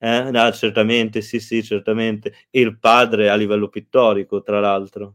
[0.00, 0.30] Eh?
[0.30, 2.34] No, certamente, sì, sì, certamente.
[2.50, 5.14] E il padre a livello pittorico, tra l'altro.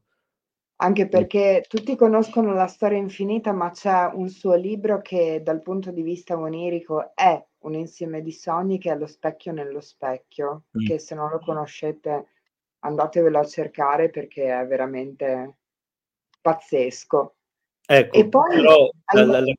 [0.77, 5.91] Anche perché tutti conoscono la storia infinita, ma c'è un suo libro che dal punto
[5.91, 10.85] di vista onirico è un insieme di sogni che è lo specchio nello specchio, mm.
[10.85, 12.25] che se non lo conoscete
[12.79, 15.57] andatevelo a cercare perché è veramente
[16.41, 17.35] pazzesco.
[17.85, 19.39] Ecco, e poi, però allora...
[19.39, 19.53] la, la,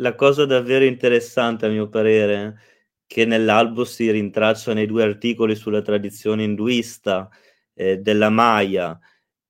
[0.00, 2.58] la, cosa davvero interessante a mio parere
[3.06, 7.28] che nell'albo si rintracciano i due articoli sulla tradizione induista
[7.74, 8.98] eh, della Maya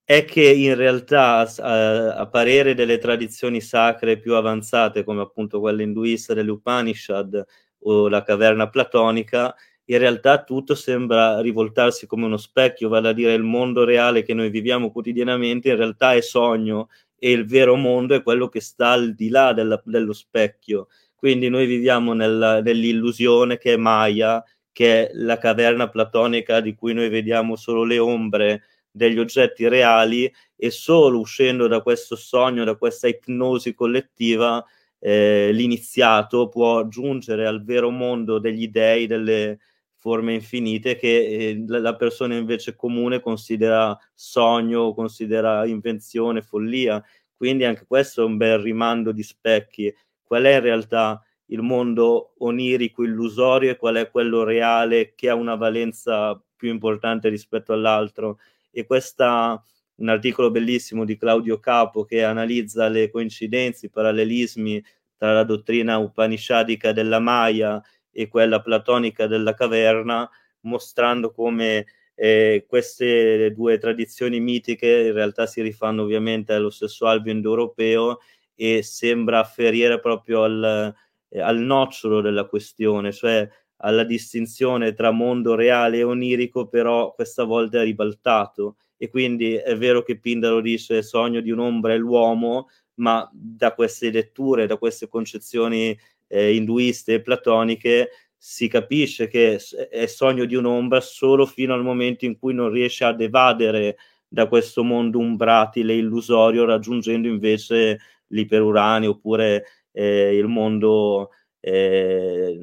[0.05, 5.83] è che in realtà a, a, parere delle tradizioni sacre più avanzate come appunto quella
[5.83, 7.45] induista delle Upanishad
[7.83, 9.55] o la caverna platonica
[9.91, 14.35] in realtà tutto sembra rivoltarsi come uno specchio, vale a dire il mondo reale che
[14.35, 16.89] noi viviamo quotidianamente in realtà è sogno
[17.23, 20.89] e il vero mondo è quello che sta al di là della, dello specchio.
[21.15, 26.95] Quindi noi viviamo nella, nell'illusione che è Maya, che è la caverna platonica di cui
[26.95, 32.77] noi vediamo solo le ombre degli oggetti reali e solo uscendo da questo sogno, da
[32.77, 34.65] questa ipnosi collettiva,
[34.99, 39.59] eh, l'iniziato può giungere al vero mondo degli dei, delle
[40.01, 47.05] forme infinite che eh, la persona invece comune considera sogno, considera invenzione, follia.
[47.37, 49.95] Quindi anche questo è un bel rimando di specchi.
[50.23, 55.35] Qual è in realtà il mondo onirico, illusorio e qual è quello reale che ha
[55.35, 58.39] una valenza più importante rispetto all'altro?
[58.71, 59.63] E questa
[59.97, 64.83] un articolo bellissimo di Claudio Capo che analizza le coincidenze, i parallelismi
[65.15, 70.29] tra la dottrina upanishadica della Maya e quella platonica della caverna,
[70.61, 77.33] mostrando come eh, queste due tradizioni mitiche in realtà si rifanno ovviamente allo stesso alveo
[77.33, 78.19] indoeuropeo
[78.55, 80.95] e sembra afferire proprio al,
[81.31, 83.49] eh, al nocciolo della questione, cioè
[83.83, 88.77] alla distinzione tra mondo reale e onirico, però questa volta è ribaltato.
[88.99, 94.11] E quindi è vero che Pindaro dice sogno di un'ombra è l'uomo, ma da queste
[94.11, 95.99] letture, da queste concezioni
[96.31, 102.25] eh, induiste e platoniche, si capisce che è sogno di un'ombra solo fino al momento
[102.25, 109.65] in cui non riesce ad evadere da questo mondo umbratile, illusorio, raggiungendo invece l'iperuranio oppure
[109.93, 112.59] eh, il mondo eh,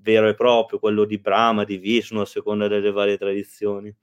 [0.00, 3.94] vero e proprio, quello di Brahma, di Vishnu, a seconda delle varie tradizioni.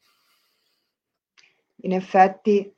[1.82, 2.72] In effetti,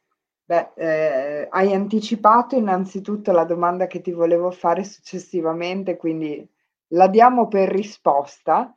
[0.51, 6.45] beh, eh, hai anticipato innanzitutto la domanda che ti volevo fare successivamente, quindi
[6.89, 8.75] la diamo per risposta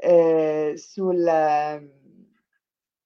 [0.00, 1.90] eh, sul,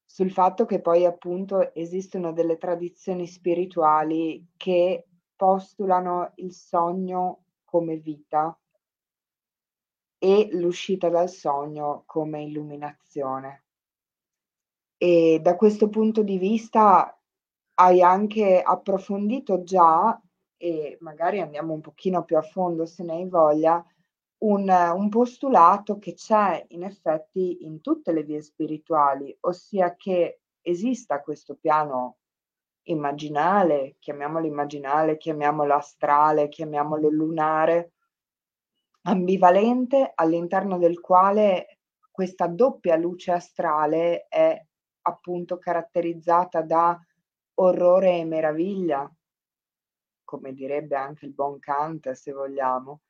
[0.04, 8.58] sul fatto che poi appunto esistono delle tradizioni spirituali che postulano il sogno come vita
[10.18, 13.62] e l'uscita dal sogno come illuminazione.
[14.96, 17.17] E da questo punto di vista
[17.80, 20.20] hai anche approfondito già,
[20.56, 23.84] e magari andiamo un pochino più a fondo se ne hai voglia,
[24.38, 31.20] un, un postulato che c'è in effetti in tutte le vie spirituali, ossia che esista
[31.20, 32.16] questo piano
[32.88, 37.92] immaginale, chiamiamolo immaginale, chiamiamolo astrale, chiamiamolo lunare,
[39.02, 41.78] ambivalente all'interno del quale
[42.10, 44.60] questa doppia luce astrale è
[45.02, 46.98] appunto caratterizzata da
[47.60, 49.10] orrore e meraviglia,
[50.24, 53.00] come direbbe anche il buon Kant se vogliamo.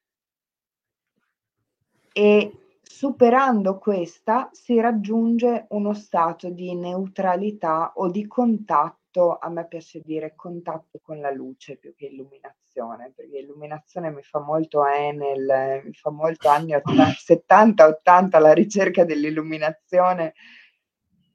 [2.12, 10.00] E superando questa si raggiunge uno stato di neutralità o di contatto, a me piace
[10.04, 15.92] dire contatto con la luce più che illuminazione, perché illuminazione mi fa molto Enel, mi
[15.92, 20.34] fa molto anni 70-80 la ricerca dell'illuminazione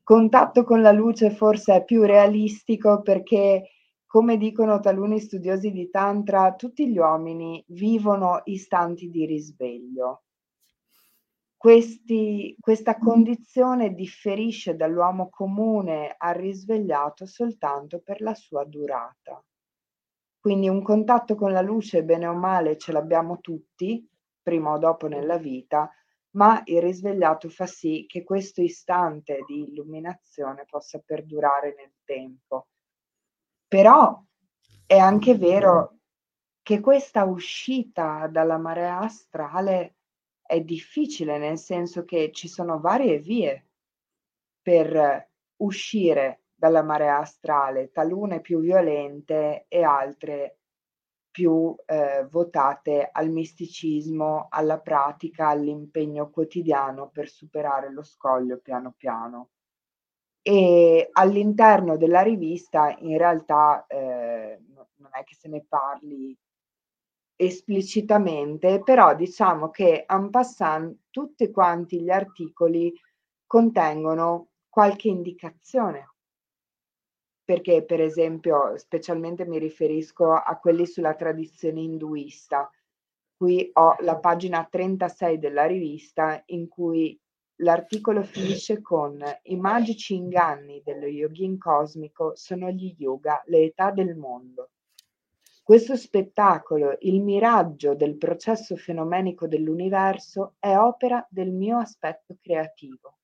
[0.04, 3.70] contatto con la luce forse è più realistico perché,
[4.06, 10.24] come dicono taluni studiosi di Tantra, tutti gli uomini vivono istanti di risveglio.
[11.56, 19.42] Questi, questa condizione differisce dall'uomo comune al risvegliato soltanto per la sua durata.
[20.38, 24.06] Quindi un contatto con la luce, bene o male, ce l'abbiamo tutti,
[24.42, 25.90] prima o dopo nella vita,
[26.36, 32.68] ma il risvegliato fa sì che questo istante di illuminazione possa perdurare nel tempo.
[33.68, 34.22] Però
[34.86, 35.98] è anche vero
[36.62, 39.98] che questa uscita dalla marea astrale
[40.42, 43.68] è difficile, nel senso che ci sono varie vie
[44.62, 50.60] per uscire dalla marea astrale, talune più violente e altre
[51.34, 59.50] più eh, votate al misticismo, alla pratica, all'impegno quotidiano per superare lo scoglio piano piano.
[60.44, 64.62] E all'interno della rivista in realtà eh,
[64.98, 66.38] non è che se ne parli
[67.36, 72.94] esplicitamente, però diciamo che en passant tutti quanti gli articoli
[73.48, 76.13] contengono qualche indicazione
[77.44, 82.70] perché per esempio, specialmente mi riferisco a quelli sulla tradizione induista.
[83.36, 87.20] Qui ho la pagina 36 della rivista in cui
[87.58, 94.16] l'articolo finisce con i magici inganni dello yogin cosmico sono gli yoga, le età del
[94.16, 94.70] mondo.
[95.62, 103.18] Questo spettacolo, il miraggio del processo fenomenico dell'universo, è opera del mio aspetto creativo.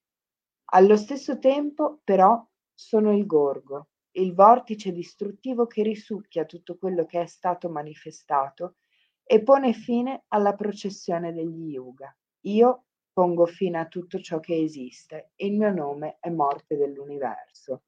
[0.71, 2.41] Allo stesso tempo, però,
[2.73, 3.87] sono il gorgo,
[4.19, 8.75] il vortice distruttivo che risucchia tutto quello che è stato manifestato
[9.23, 12.15] e pone fine alla processione degli yuga.
[12.41, 17.83] Io pongo fine a tutto ciò che esiste il mio nome è morte dell'universo.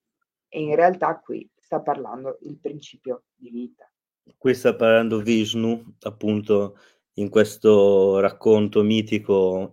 [0.48, 3.90] E in realtà qui sta parlando il principio di vita.
[4.38, 6.78] Qui sta parlando Vishnu, appunto
[7.14, 9.72] in questo racconto mitico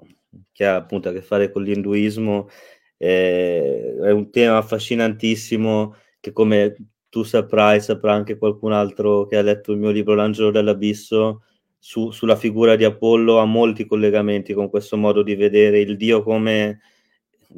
[0.52, 2.48] che ha appunto a che fare con l'induismo
[2.96, 5.94] eh, è un tema affascinantissimo
[6.28, 6.76] che come
[7.08, 11.42] tu saprai, saprà anche qualcun altro che ha letto il mio libro L'angelo dell'abisso,
[11.78, 16.22] su, sulla figura di Apollo ha molti collegamenti con questo modo di vedere il Dio
[16.22, 16.80] come,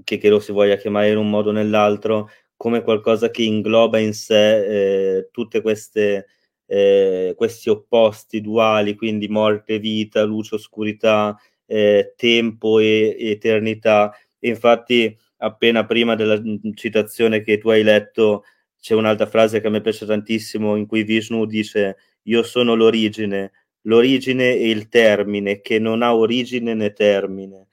[0.05, 3.99] che, che lo si voglia chiamare in un modo o nell'altro, come qualcosa che ingloba
[3.99, 6.27] in sé eh, tutte queste
[6.73, 14.15] eh, questi opposti duali, quindi morte, vita, luce, oscurità, eh, tempo e, e eternità.
[14.39, 16.41] E infatti, appena prima della
[16.75, 18.45] citazione che tu hai letto,
[18.81, 23.53] c'è un'altra frase che a me piace tantissimo in cui Vishnu dice io sono l'origine,
[23.83, 27.69] l'origine e il termine che non ha origine né termine,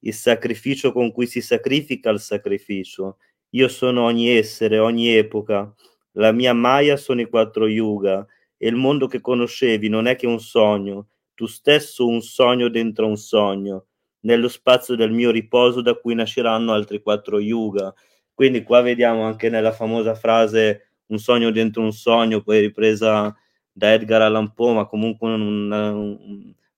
[0.00, 3.18] il sacrificio con cui si sacrifica il sacrificio.
[3.50, 5.72] Io sono ogni essere, ogni epoca.
[6.12, 10.26] La mia Maya sono i quattro yuga e il mondo che conoscevi non è che
[10.26, 13.86] un sogno, tu stesso un sogno dentro un sogno,
[14.20, 17.92] nello spazio del mio riposo da cui nasceranno altri quattro yuga.
[18.34, 23.34] Quindi qua vediamo anche nella famosa frase un sogno dentro un sogno, poi ripresa
[23.70, 25.90] da Edgar Allan Poe, ma comunque una,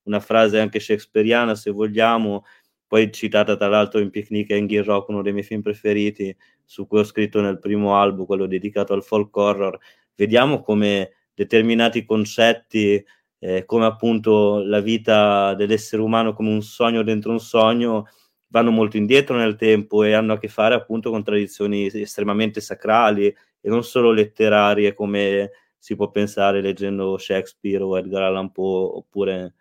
[0.02, 2.44] una frase anche shakespeariana se vogliamo,
[2.86, 6.34] poi citata tra l'altro in Picnic e in Rock, uno dei miei film preferiti,
[6.64, 9.78] su cui ho scritto nel primo album, quello dedicato al folk horror.
[10.14, 13.04] Vediamo come determinati concetti,
[13.38, 18.06] eh, come appunto la vita dell'essere umano come un sogno dentro un sogno,
[18.54, 23.26] vanno molto indietro nel tempo e hanno a che fare appunto con tradizioni estremamente sacrali
[23.26, 29.54] e non solo letterarie come si può pensare leggendo Shakespeare o Edgar Allan Poe oppure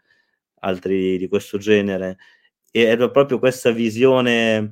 [0.59, 2.17] altri di questo genere.
[2.69, 4.69] E è proprio questa visione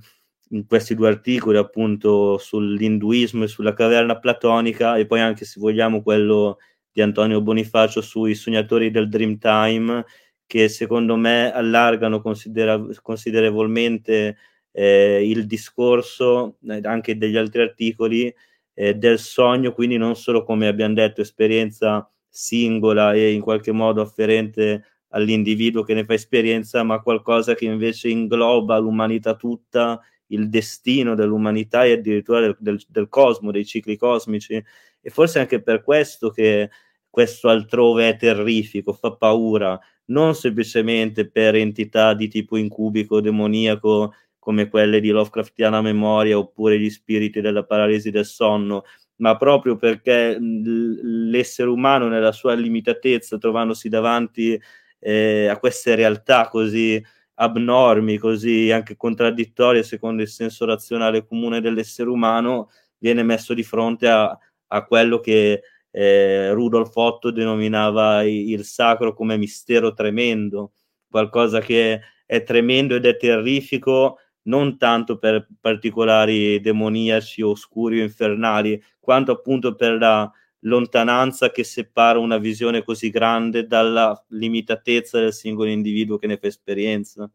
[0.50, 6.04] in questi due articoli appunto sull'induismo e sulla caverna platonica e poi anche se vogliamo
[6.04, 6.60] quello
[6.92, 10.06] di Antonio Bonifacio sui sognatori del Dreamtime
[10.52, 14.36] che secondo me allargano considera- considerevolmente
[14.74, 18.36] eh, il discorso eh, anche degli altri articoli
[18.74, 24.02] eh, del sogno, quindi non solo come abbiamo detto esperienza singola e in qualche modo
[24.02, 31.16] afferente all'individuo che ne fa esperienza, ma qualcosa che invece ingloba l'umanità tutta, il destino
[31.16, 34.62] dell'umanità e addirittura del, del, del cosmo, dei cicli cosmici.
[35.00, 36.70] E forse anche per questo che
[37.10, 39.80] questo altrove è terrifico, fa paura,
[40.12, 46.90] non semplicemente per entità di tipo incubico, demoniaco, come quelle di Lovecraftiana memoria oppure gli
[46.90, 48.84] spiriti della paralisi del sonno,
[49.18, 54.60] ma proprio perché l'essere umano nella sua limitatezza, trovandosi davanti
[55.00, 57.04] eh, a queste realtà così
[57.36, 64.08] abnormi, così anche contraddittorie secondo il senso razionale comune dell'essere umano, viene messo di fronte
[64.08, 64.38] a,
[64.68, 70.74] a quello che eh, Rudolf Otto denominava il sacro come mistero tremendo,
[71.10, 78.82] qualcosa che è tremendo ed è terrifico non tanto per particolari demoniaci, oscuri o infernali,
[79.00, 80.32] quanto appunto per la
[80.62, 86.48] lontananza che separa una visione così grande dalla limitatezza del singolo individuo che ne fa
[86.48, 87.30] esperienza.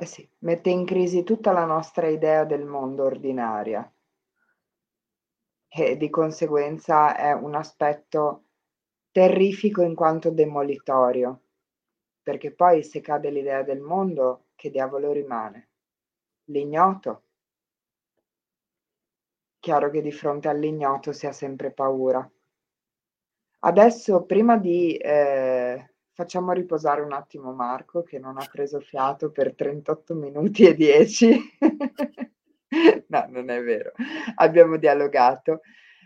[0.00, 3.90] Eh sì, mette in crisi tutta la nostra idea del mondo ordinaria
[5.68, 8.44] e di conseguenza è un aspetto
[9.10, 11.42] terrifico in quanto demolitorio,
[12.22, 15.68] perché poi se cade l'idea del mondo, che diavolo rimane?
[16.44, 17.22] L'ignoto.
[19.60, 22.28] Chiaro che di fronte all'ignoto si ha sempre paura.
[23.60, 24.96] Adesso, prima di...
[24.96, 30.74] Eh, facciamo riposare un attimo Marco, che non ha preso fiato per 38 minuti e
[30.74, 31.40] 10.
[33.08, 33.92] no, non è vero,
[34.36, 35.60] abbiamo dialogato,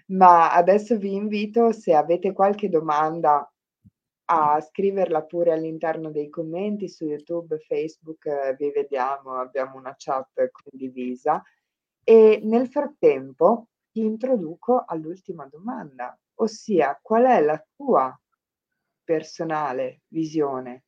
[0.06, 3.46] ma adesso vi invito, se avete qualche domanda,
[4.26, 10.50] a scriverla pure all'interno dei commenti su YouTube, Facebook, eh, vi vediamo, abbiamo una chat
[10.50, 11.42] condivisa.
[12.02, 18.18] E nel frattempo ti introduco all'ultima domanda, ossia qual è la tua
[19.04, 20.84] personale visione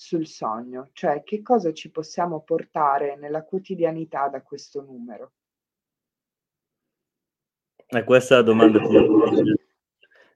[0.00, 5.32] sul sogno, cioè che cosa ci possiamo portare nella quotidianità da questo numero?
[7.84, 8.78] E questa è la domanda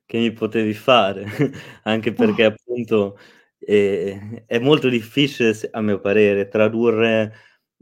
[0.04, 1.24] che mi potevi fare,
[1.84, 3.16] anche perché appunto
[3.60, 7.32] eh, è molto difficile, a mio parere, tradurre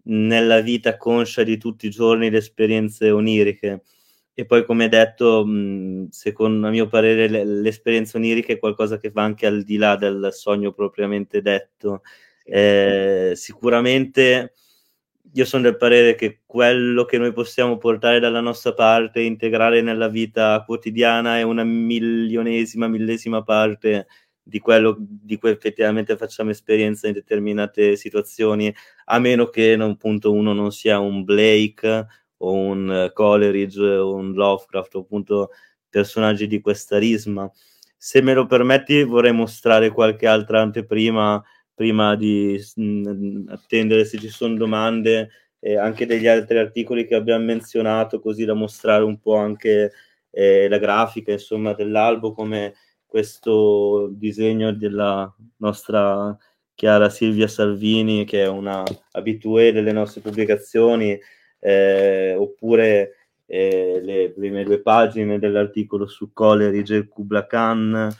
[0.04, 3.84] nella vita conscia di tutti i giorni le esperienze oniriche.
[4.40, 5.46] E poi, come detto,
[6.08, 10.30] secondo a mio parere, l'esperienza onirica è qualcosa che va anche al di là del
[10.32, 12.00] sogno propriamente detto.
[12.42, 14.54] Eh, sicuramente
[15.34, 20.08] io sono del parere che quello che noi possiamo portare dalla nostra parte, integrare nella
[20.08, 24.06] vita quotidiana, è una milionesima, millesima parte
[24.42, 28.74] di quello di cui effettivamente facciamo esperienza in determinate situazioni,
[29.04, 32.06] a meno che non, appunto uno non sia un Blake
[32.42, 35.50] o un Coleridge o un Lovecraft appunto
[35.88, 37.50] personaggi di questa risma.
[37.96, 41.42] Se me lo permetti vorrei mostrare qualche altra anteprima
[41.74, 45.30] prima di mh, attendere se ci sono domande
[45.60, 49.92] eh, anche degli altri articoli che abbiamo menzionato così da mostrare un po' anche
[50.30, 52.74] eh, la grafica insomma dell'albo come
[53.06, 56.36] questo disegno della nostra
[56.74, 61.18] Chiara Silvia Salvini, che è una abituée delle nostre pubblicazioni,
[61.60, 63.14] eh, oppure
[63.46, 68.10] eh, le prime due pagine dell'articolo su Coleridge e Kubla Khan,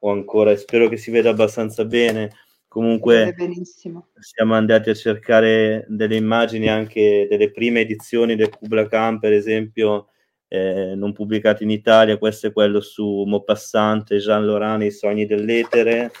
[0.00, 2.30] o ancora, spero che si veda abbastanza bene.
[2.68, 3.34] Comunque
[4.20, 10.06] siamo andati a cercare delle immagini anche delle prime edizioni del Kubla Khan, per esempio,
[10.46, 15.26] eh, non pubblicato in Italia, questo è quello su Maupassant e Jean Laurent, I sogni
[15.26, 16.12] dell'etere,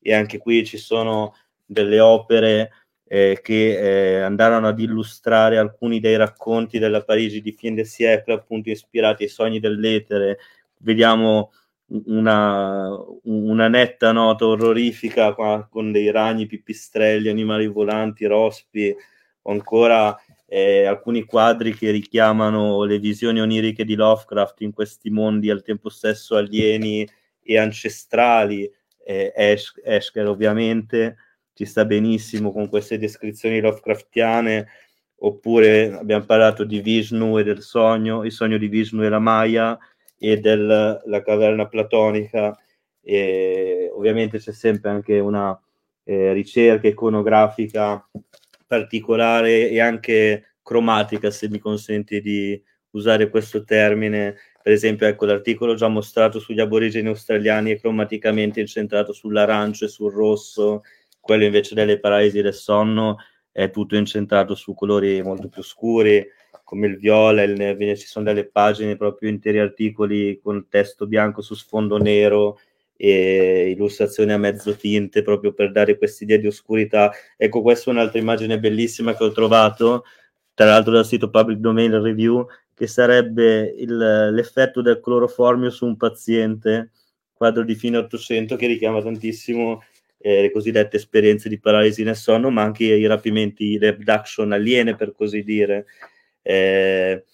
[0.00, 1.34] e anche qui ci sono
[1.64, 2.70] delle opere
[3.08, 8.34] eh, che eh, andarono ad illustrare alcuni dei racconti della Parigi di fin de siècle,
[8.34, 10.38] appunto ispirati ai sogni dell'etere.
[10.76, 11.50] Vediamo
[11.86, 18.94] una, una netta nota orrorifica qua, con dei ragni, pipistrelli, animali volanti, rospi,
[19.42, 20.14] o ancora
[20.46, 25.88] eh, alcuni quadri che richiamano le visioni oniriche di Lovecraft in questi mondi al tempo
[25.88, 27.08] stesso alieni
[27.42, 28.70] e ancestrali.
[29.02, 29.32] Eh,
[29.82, 31.16] Eschker ovviamente
[31.58, 34.68] ci sta benissimo con queste descrizioni Lovecraftiane,
[35.16, 39.76] oppure abbiamo parlato di Vishnu e del sogno, il sogno di Vishnu e la Maya
[40.16, 42.56] e della caverna platonica.
[43.02, 45.60] E ovviamente c'è sempre anche una
[46.04, 48.08] eh, ricerca iconografica
[48.64, 54.36] particolare e anche cromatica, se mi consenti di usare questo termine.
[54.62, 60.12] Per esempio, ecco, l'articolo già mostrato sugli aborigeni australiani è cromaticamente incentrato sull'arancio e sul
[60.12, 60.82] rosso,
[61.28, 63.18] quello invece delle paralisi del sonno
[63.52, 66.26] è tutto incentrato su colori molto più scuri,
[66.64, 71.54] come il viola, il ci sono delle pagine, proprio interi articoli con testo bianco su
[71.54, 72.58] sfondo nero
[72.96, 77.12] e illustrazioni a mezzo tinte proprio per dare quest'idea di oscurità.
[77.36, 80.04] Ecco, questa è un'altra immagine bellissima che ho trovato,
[80.54, 85.98] tra l'altro dal sito Public Domain Review, che sarebbe il, l'effetto del cloroformio su un
[85.98, 86.92] paziente,
[87.34, 89.82] quadro di fine 800 che richiama tantissimo
[90.18, 94.94] eh, le cosiddette esperienze di paralisi nel sonno, ma anche i rapimenti, le abduction aliene
[94.94, 95.86] per così dire.
[96.42, 97.24] Eh,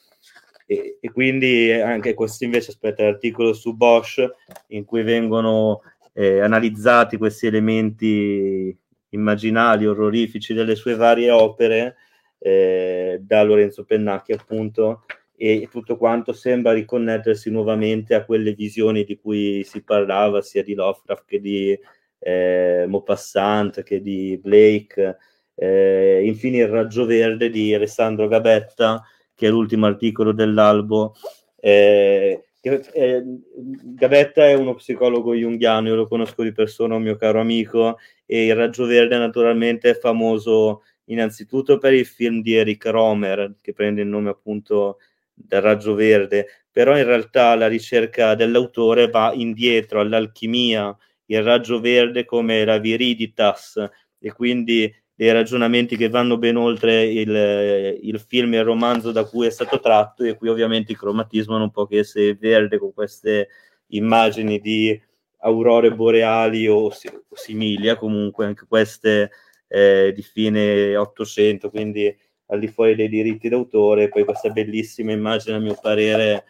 [0.67, 4.25] e, e, quindi anche questo invece aspetta l'articolo su Bosch
[4.69, 5.83] in cui vengono
[6.15, 8.77] eh, analizzati questi elementi
[9.11, 11.97] immaginali, orrorifici delle sue varie opere
[12.39, 15.05] eh, da Lorenzo Pennacchi appunto
[15.37, 20.75] e tutto quanto sembra riconnettersi nuovamente a quelle visioni di cui si parlava sia di
[20.75, 21.79] Lovecraft che di
[22.27, 25.17] eh, Maupassant che di Blake
[25.55, 29.03] eh, infine il raggio verde di Alessandro Gabetta
[29.35, 31.15] che è l'ultimo articolo dell'albo.
[31.61, 33.23] Eh, eh,
[33.55, 38.47] Gavetta è uno psicologo junghiano, io lo conosco di persona, un mio caro amico, e
[38.47, 44.01] il Raggio Verde naturalmente è famoso innanzitutto per il film di Eric Romer, che prende
[44.01, 44.99] il nome appunto
[45.35, 50.97] del Raggio Verde, però in realtà la ricerca dell'autore va indietro all'alchimia,
[51.27, 57.99] il Raggio Verde come la viriditas, e quindi dei ragionamenti che vanno ben oltre il,
[58.03, 61.57] il, film e il romanzo da cui è stato tratto e qui ovviamente il cromatismo
[61.57, 63.49] non può che essere verde con queste
[63.89, 65.01] immagini di
[65.39, 66.93] aurore boreali o, o
[67.33, 69.31] similia, comunque anche queste
[69.69, 72.15] eh, di fine 800, quindi
[72.47, 76.45] al di fuori dei diritti d'autore, poi questa bellissima immagine a mio parere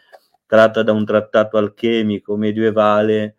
[0.47, 3.37] tratta da un trattato alchemico medievale,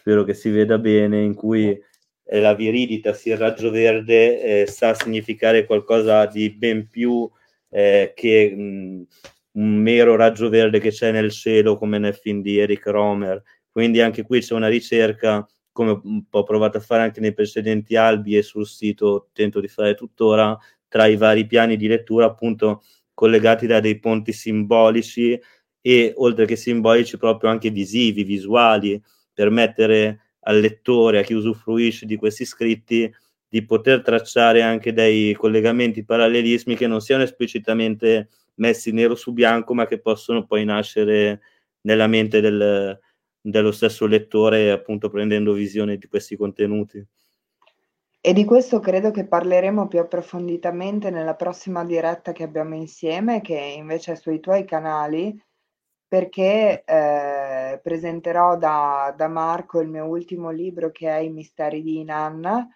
[0.00, 1.78] spero che si veda bene, in cui
[2.24, 7.30] eh, la viriditas, il raggio verde, eh, sa significare qualcosa di ben più
[7.68, 9.06] eh, che mh,
[9.52, 13.42] un mero raggio verde che c'è nel cielo come nel film di Eric Romer.
[13.70, 18.38] Quindi anche qui c'è una ricerca, come ho provato a fare anche nei precedenti albi
[18.38, 22.82] e sul sito tento di fare tuttora, tra i vari piani di lettura appunto
[23.12, 25.38] collegati da dei ponti simbolici
[25.82, 29.00] e oltre che simbolici proprio anche visivi, visuali,
[29.32, 33.12] per mettere al lettore, a chi usufruisce di questi scritti,
[33.48, 39.74] di poter tracciare anche dei collegamenti parallelismi che non siano esplicitamente messi nero su bianco,
[39.74, 41.40] ma che possono poi nascere
[41.82, 42.98] nella mente del,
[43.40, 47.04] dello stesso lettore, appunto prendendo visione di questi contenuti.
[48.22, 53.56] E di questo credo che parleremo più approfonditamente nella prossima diretta che abbiamo insieme, che
[53.56, 55.42] invece è sui tuoi canali,
[56.10, 62.00] perché eh, presenterò da, da, Marco il mio ultimo libro che è I misteri di
[62.00, 62.68] Inan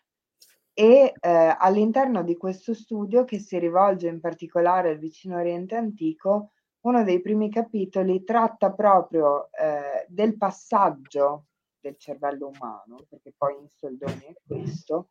[0.73, 6.53] e eh, all'interno di questo studio che si rivolge in particolare al vicino Oriente Antico,
[6.83, 11.47] uno dei primi capitoli tratta proprio eh, del passaggio
[11.81, 15.09] del cervello umano, perché poi in soldoni è questo,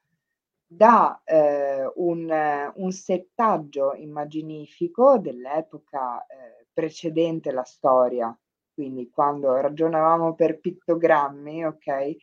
[0.65, 8.35] da eh, un, un, settaggio immaginifico dell'epoca eh, precedente la storia,
[8.73, 12.15] quindi quando ragionavamo per pittogrammi, ok,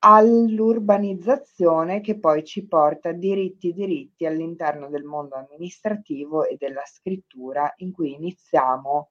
[0.00, 7.92] all'urbanizzazione che poi ci porta diritti diritti all'interno del mondo amministrativo e della scrittura in
[7.92, 9.10] cui iniziamo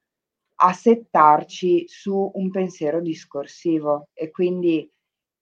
[0.61, 4.09] a settarci su un pensiero discorsivo.
[4.13, 4.89] E quindi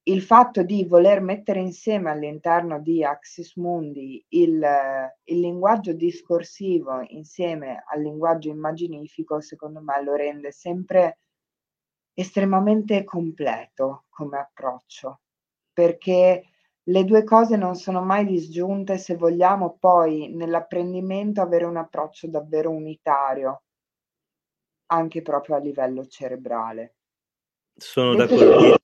[0.06, 4.62] il fatto di voler mettere insieme all'interno di Axis Mundi il,
[5.24, 11.20] il, linguaggio discorsivo insieme al linguaggio immaginifico, secondo me lo rende sempre
[12.12, 15.20] estremamente completo come approccio,
[15.72, 16.44] perché
[16.82, 22.70] le due cose non sono mai disgiunte se vogliamo poi nell'apprendimento avere un approccio davvero
[22.70, 23.62] unitario,
[24.86, 26.96] anche proprio a livello cerebrale.
[27.74, 28.82] Sono d'accordo.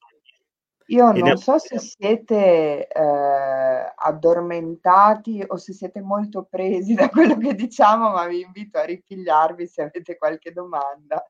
[0.90, 7.54] Io non so se siete eh, addormentati o se siete molto presi da quello che
[7.54, 11.24] diciamo, ma vi invito a ripigliarvi se avete qualche domanda.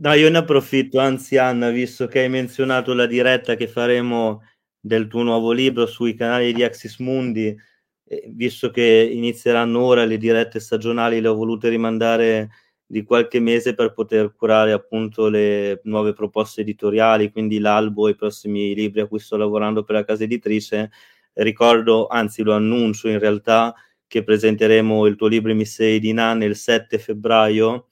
[0.00, 4.42] No, io ne approfitto, anzi Anna, visto che hai menzionato la diretta che faremo
[4.80, 7.54] del tuo nuovo libro sui canali di Axis Mundi,
[8.04, 12.48] eh, visto che inizieranno ora le dirette stagionali, le ho volute rimandare
[12.90, 18.16] di qualche mese per poter curare appunto le nuove proposte editoriali, quindi l'albo e i
[18.16, 20.90] prossimi libri a cui sto lavorando per la casa editrice.
[21.34, 23.74] Ricordo, anzi lo annuncio in realtà,
[24.06, 27.88] che presenteremo il tuo libro I Misteri di Nan il 7 febbraio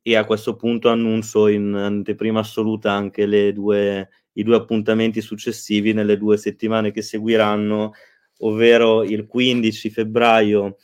[0.00, 6.16] e a questo punto annuncio in anteprima assoluta anche due, i due appuntamenti successivi nelle
[6.16, 7.92] due settimane che seguiranno,
[8.38, 10.78] ovvero il 15 febbraio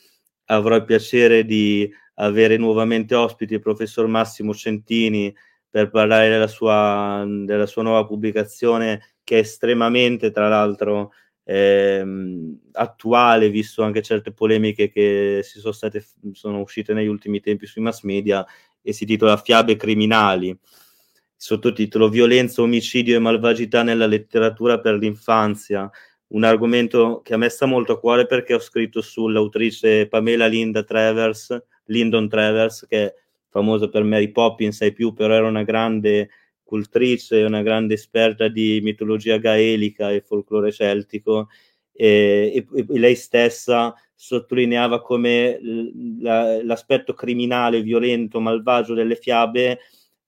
[0.45, 5.33] avrò il piacere di avere nuovamente ospiti il professor Massimo Centini
[5.69, 11.11] per parlare della sua, della sua nuova pubblicazione che è estremamente, tra l'altro,
[11.43, 16.03] ehm, attuale, visto anche certe polemiche che si sono, state,
[16.33, 18.45] sono uscite negli ultimi tempi sui mass media
[18.81, 20.57] e si titola Fiabe criminali,
[21.35, 25.89] sottotitolo Violenza, omicidio e malvagità nella letteratura per l'infanzia,
[26.29, 30.83] un argomento che a me sta molto a cuore perché ho scritto sull'autrice Pamela Linda
[30.83, 31.55] Travers,
[31.89, 33.13] Lyndon Travers, che è
[33.49, 36.29] famosa per Mary Poppins ai più, però era una grande
[36.63, 41.49] cultrice, una grande esperta di mitologia gaelica e folklore celtico,
[41.91, 45.59] e, e, e lei stessa sottolineava come
[46.19, 49.79] la, l'aspetto criminale, violento, malvagio delle fiabe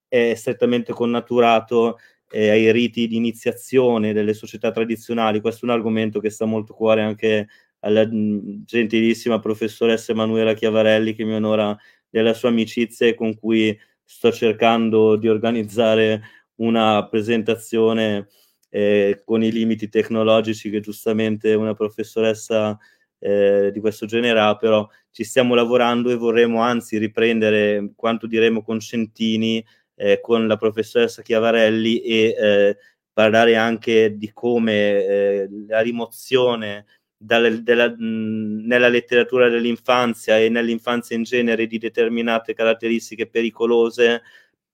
[0.07, 1.97] è strettamente connaturato
[2.31, 5.41] eh, ai riti di iniziazione delle società tradizionali.
[5.41, 7.47] Questo è un argomento che sta molto a cuore anche
[7.81, 11.77] alla gentilissima professoressa Emanuela Chiavarelli che mi onora
[12.09, 16.21] della sua amicizia e con cui sto cercando di organizzare
[16.55, 18.27] una presentazione
[18.69, 22.77] eh, con i limiti tecnologici che giustamente una professoressa
[23.19, 28.63] eh, di questo genere ha, però ci stiamo lavorando e vorremmo anzi riprendere quanto diremo
[28.63, 29.63] con Centini,
[29.95, 32.77] eh, con la professoressa Chiavarelli e eh,
[33.13, 36.85] parlare anche di come eh, la rimozione
[37.23, 44.23] dalle, della, nella letteratura dell'infanzia e nell'infanzia in genere di determinate caratteristiche pericolose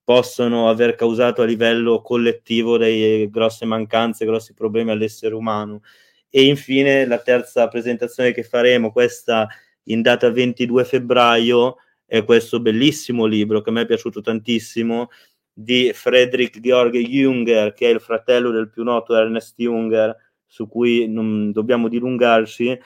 [0.04, 5.82] possono aver causato a livello collettivo delle grosse mancanze, grossi problemi all'essere umano.
[6.30, 9.48] E infine la terza presentazione che faremo, questa
[9.84, 11.76] in data 22 febbraio,
[12.06, 15.10] è questo bellissimo libro che a me è piaciuto tantissimo
[15.52, 20.16] di Friedrich Georg Jünger, che è il fratello del più noto Ernest Jünger,
[20.48, 22.80] su cui non dobbiamo dilungarci,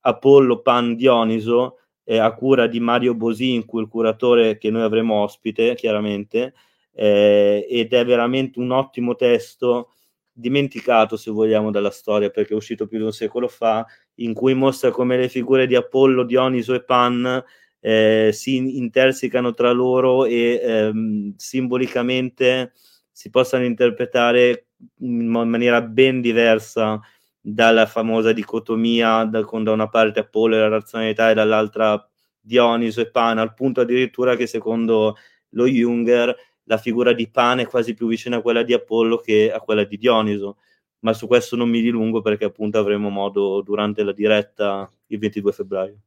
[0.00, 5.74] Apollo Pan Dioniso, eh, a cura di Mario Bosincu, il curatore che noi avremo ospite,
[5.74, 6.54] chiaramente,
[6.94, 9.90] eh, ed è veramente un ottimo testo,
[10.32, 13.84] dimenticato se vogliamo dalla storia, perché è uscito più di un secolo fa,
[14.16, 17.44] in cui mostra come le figure di Apollo, Dioniso e Pan
[17.80, 22.72] eh, si intersecano tra loro e ehm, simbolicamente
[23.10, 24.67] si possano interpretare
[25.00, 27.00] in maniera ben diversa
[27.40, 32.08] dalla famosa dicotomia da, con da una parte Apollo e la razionalità e dall'altra
[32.40, 35.16] Dioniso e Pan, al punto addirittura che secondo
[35.50, 36.34] lo Junger
[36.68, 39.84] la figura di Pan è quasi più vicina a quella di Apollo che a quella
[39.84, 40.58] di Dioniso,
[41.00, 45.52] ma su questo non mi dilungo perché appunto avremo modo durante la diretta il 22
[45.52, 45.98] febbraio.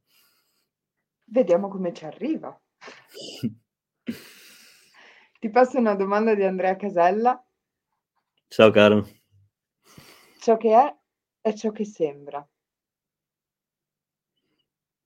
[1.24, 2.56] Vediamo come ci arriva.
[5.40, 7.44] Ti passo una domanda di Andrea Casella.
[8.52, 9.08] Ciao caro.
[10.38, 10.94] Ciò che è,
[11.40, 12.46] è ciò che sembra.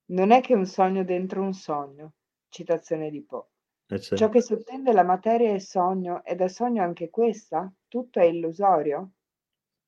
[0.07, 2.15] Non è che un sogno dentro un sogno.
[2.49, 3.45] Citazione di Poe.
[3.87, 4.29] Eh, Ciò certo.
[4.31, 7.73] che sottende la materia è sogno, ed è sogno anche questa?
[7.87, 9.13] Tutto è illusorio?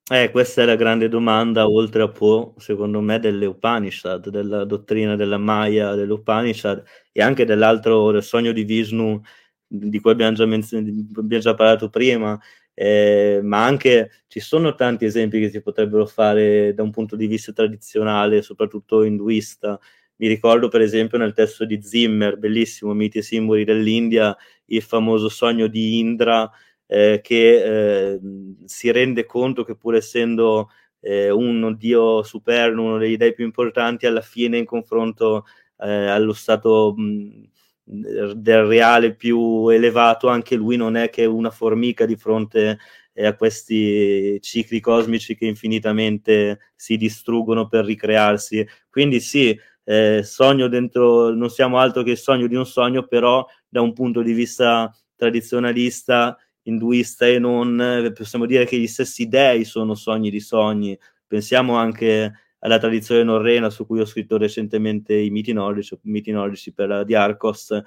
[0.08, 5.16] Eh, questa è la grande domanda, oltre a Poe, secondo me, delle Upanishad, della dottrina
[5.16, 9.20] della Maya, delle Upanishad, e anche dell'altro, del sogno di Vishnu,
[9.66, 12.38] di cui abbiamo già, menzion- abbiamo già parlato prima,
[12.80, 17.26] eh, ma anche ci sono tanti esempi che si potrebbero fare da un punto di
[17.26, 19.80] vista tradizionale, soprattutto induista.
[20.18, 25.28] Mi ricordo per esempio nel testo di Zimmer, bellissimo, Miti e simboli dell'India, il famoso
[25.28, 26.48] sogno di Indra,
[26.86, 28.20] eh, che eh,
[28.64, 30.70] si rende conto che pur essendo
[31.00, 35.46] eh, un dio superno, uno degli dei più importanti, alla fine in confronto
[35.78, 37.48] eh, allo stato mh,
[37.90, 42.78] del reale più elevato, anche lui non è che una formica di fronte
[43.14, 48.66] eh, a questi cicli cosmici che infinitamente si distruggono per ricrearsi.
[48.90, 53.46] Quindi sì, eh, sogno dentro, non siamo altro che il sogno di un sogno, però
[53.66, 59.28] da un punto di vista tradizionalista, induista e non, eh, possiamo dire che gli stessi
[59.28, 60.98] dei sono sogni di sogni.
[61.26, 66.72] Pensiamo anche alla tradizione norrena su cui ho scritto recentemente i miti nordici, miti nordici
[66.72, 67.80] per la Diarcos,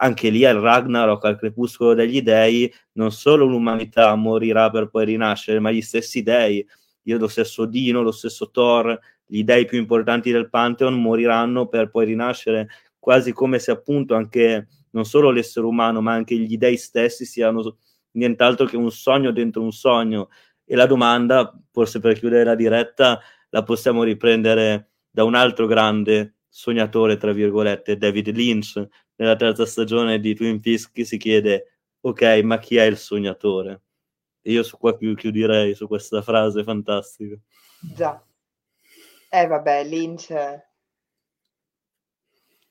[0.00, 5.58] anche lì al Ragnarok, al crepuscolo degli dei, non solo l'umanità morirà per poi rinascere,
[5.58, 6.64] ma gli stessi dei,
[7.02, 11.90] io lo stesso Dino, lo stesso Thor, gli dei più importanti del Pantheon moriranno per
[11.90, 12.68] poi rinascere,
[12.98, 17.76] quasi come se appunto anche non solo l'essere umano, ma anche gli dei stessi siano
[18.12, 20.28] nient'altro che un sogno dentro un sogno.
[20.64, 23.20] E la domanda, forse per chiudere la diretta,
[23.50, 28.86] la possiamo riprendere da un altro grande sognatore, tra virgolette, David Lynch,
[29.16, 33.82] nella terza stagione di Twin Peaks, che si chiede, ok, ma chi è il sognatore?
[34.40, 37.36] E io su qua chiuderei su questa frase fantastica.
[37.94, 38.22] Già.
[39.30, 40.66] Eh vabbè, Lynch...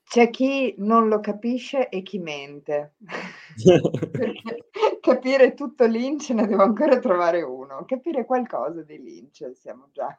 [0.09, 2.93] C'è chi non lo capisce e chi mente.
[5.01, 7.83] Capire tutto Lynch ne devo ancora trovare uno.
[7.85, 10.17] Capire qualcosa di Lynch siamo già.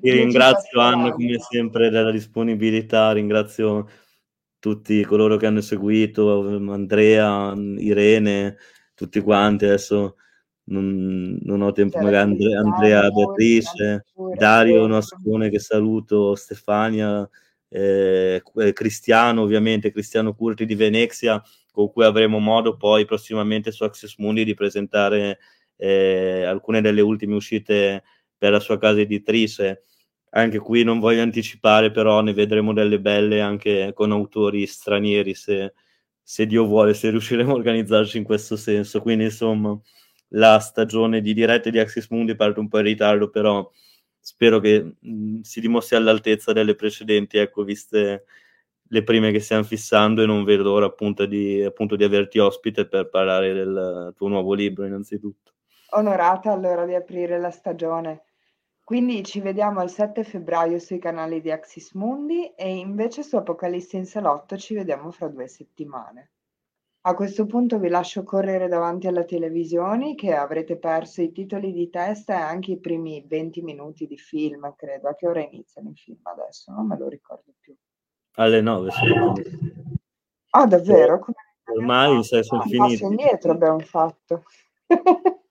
[0.00, 3.88] Ti ringrazio Anna come sempre della disponibilità, ringrazio
[4.58, 8.56] tutti coloro che hanno seguito, Andrea, Irene,
[8.94, 10.16] tutti quanti, adesso
[10.64, 14.04] non, non ho tempo, magari Andrea, Andrea Beatrice,
[14.36, 17.28] Dario Nascone che saluto, Stefania,
[17.68, 18.42] eh,
[18.72, 21.42] Cristiano ovviamente, Cristiano Curti di Venezia,
[21.72, 25.38] con cui avremo modo poi prossimamente su Access Mundi di presentare
[25.76, 28.04] eh, alcune delle ultime uscite
[28.42, 29.84] per la sua casa editrice.
[30.30, 35.74] Anche qui non voglio anticipare, però ne vedremo delle belle anche con autori stranieri, se,
[36.20, 39.00] se Dio vuole, se riusciremo a organizzarci in questo senso.
[39.00, 39.78] Quindi, insomma,
[40.30, 43.70] la stagione di dirette di Axis Mundi parte un po' in ritardo, però
[44.18, 48.24] spero che mh, si dimostri all'altezza delle precedenti, ecco, viste
[48.82, 52.88] le prime che stiamo fissando e non vedo l'ora appunto di, appunto di averti ospite
[52.88, 55.52] per parlare del tuo nuovo libro innanzitutto.
[55.90, 58.22] Onorata allora di aprire la stagione.
[58.84, 63.96] Quindi ci vediamo il 7 febbraio sui canali di Axis Mundi e invece su Apocalisse
[63.96, 66.32] in Salotto ci vediamo fra due settimane.
[67.04, 71.90] A questo punto vi lascio correre davanti alla televisione che avrete perso i titoli di
[71.90, 75.08] testa e anche i primi 20 minuti di film, credo.
[75.08, 76.70] A che ora iniziano i film adesso?
[76.70, 77.74] Non me lo ricordo più.
[78.36, 79.60] Alle 9, sì.
[80.50, 81.18] Ah, davvero?
[81.18, 82.92] Come Ormai sai, sono ah, finiti.
[82.92, 84.44] Passo indietro abbiamo fatto.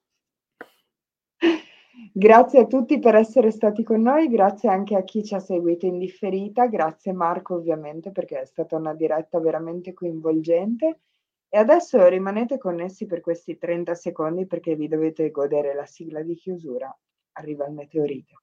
[2.14, 5.86] Grazie a tutti per essere stati con noi, grazie anche a chi ci ha seguito
[5.86, 10.99] in differita, grazie Marco ovviamente perché è stata una diretta veramente coinvolgente
[11.47, 16.36] e adesso rimanete connessi per questi 30 secondi perché vi dovete godere la sigla di
[16.36, 16.93] chiusura.
[17.38, 18.34] Arriva il meteorite.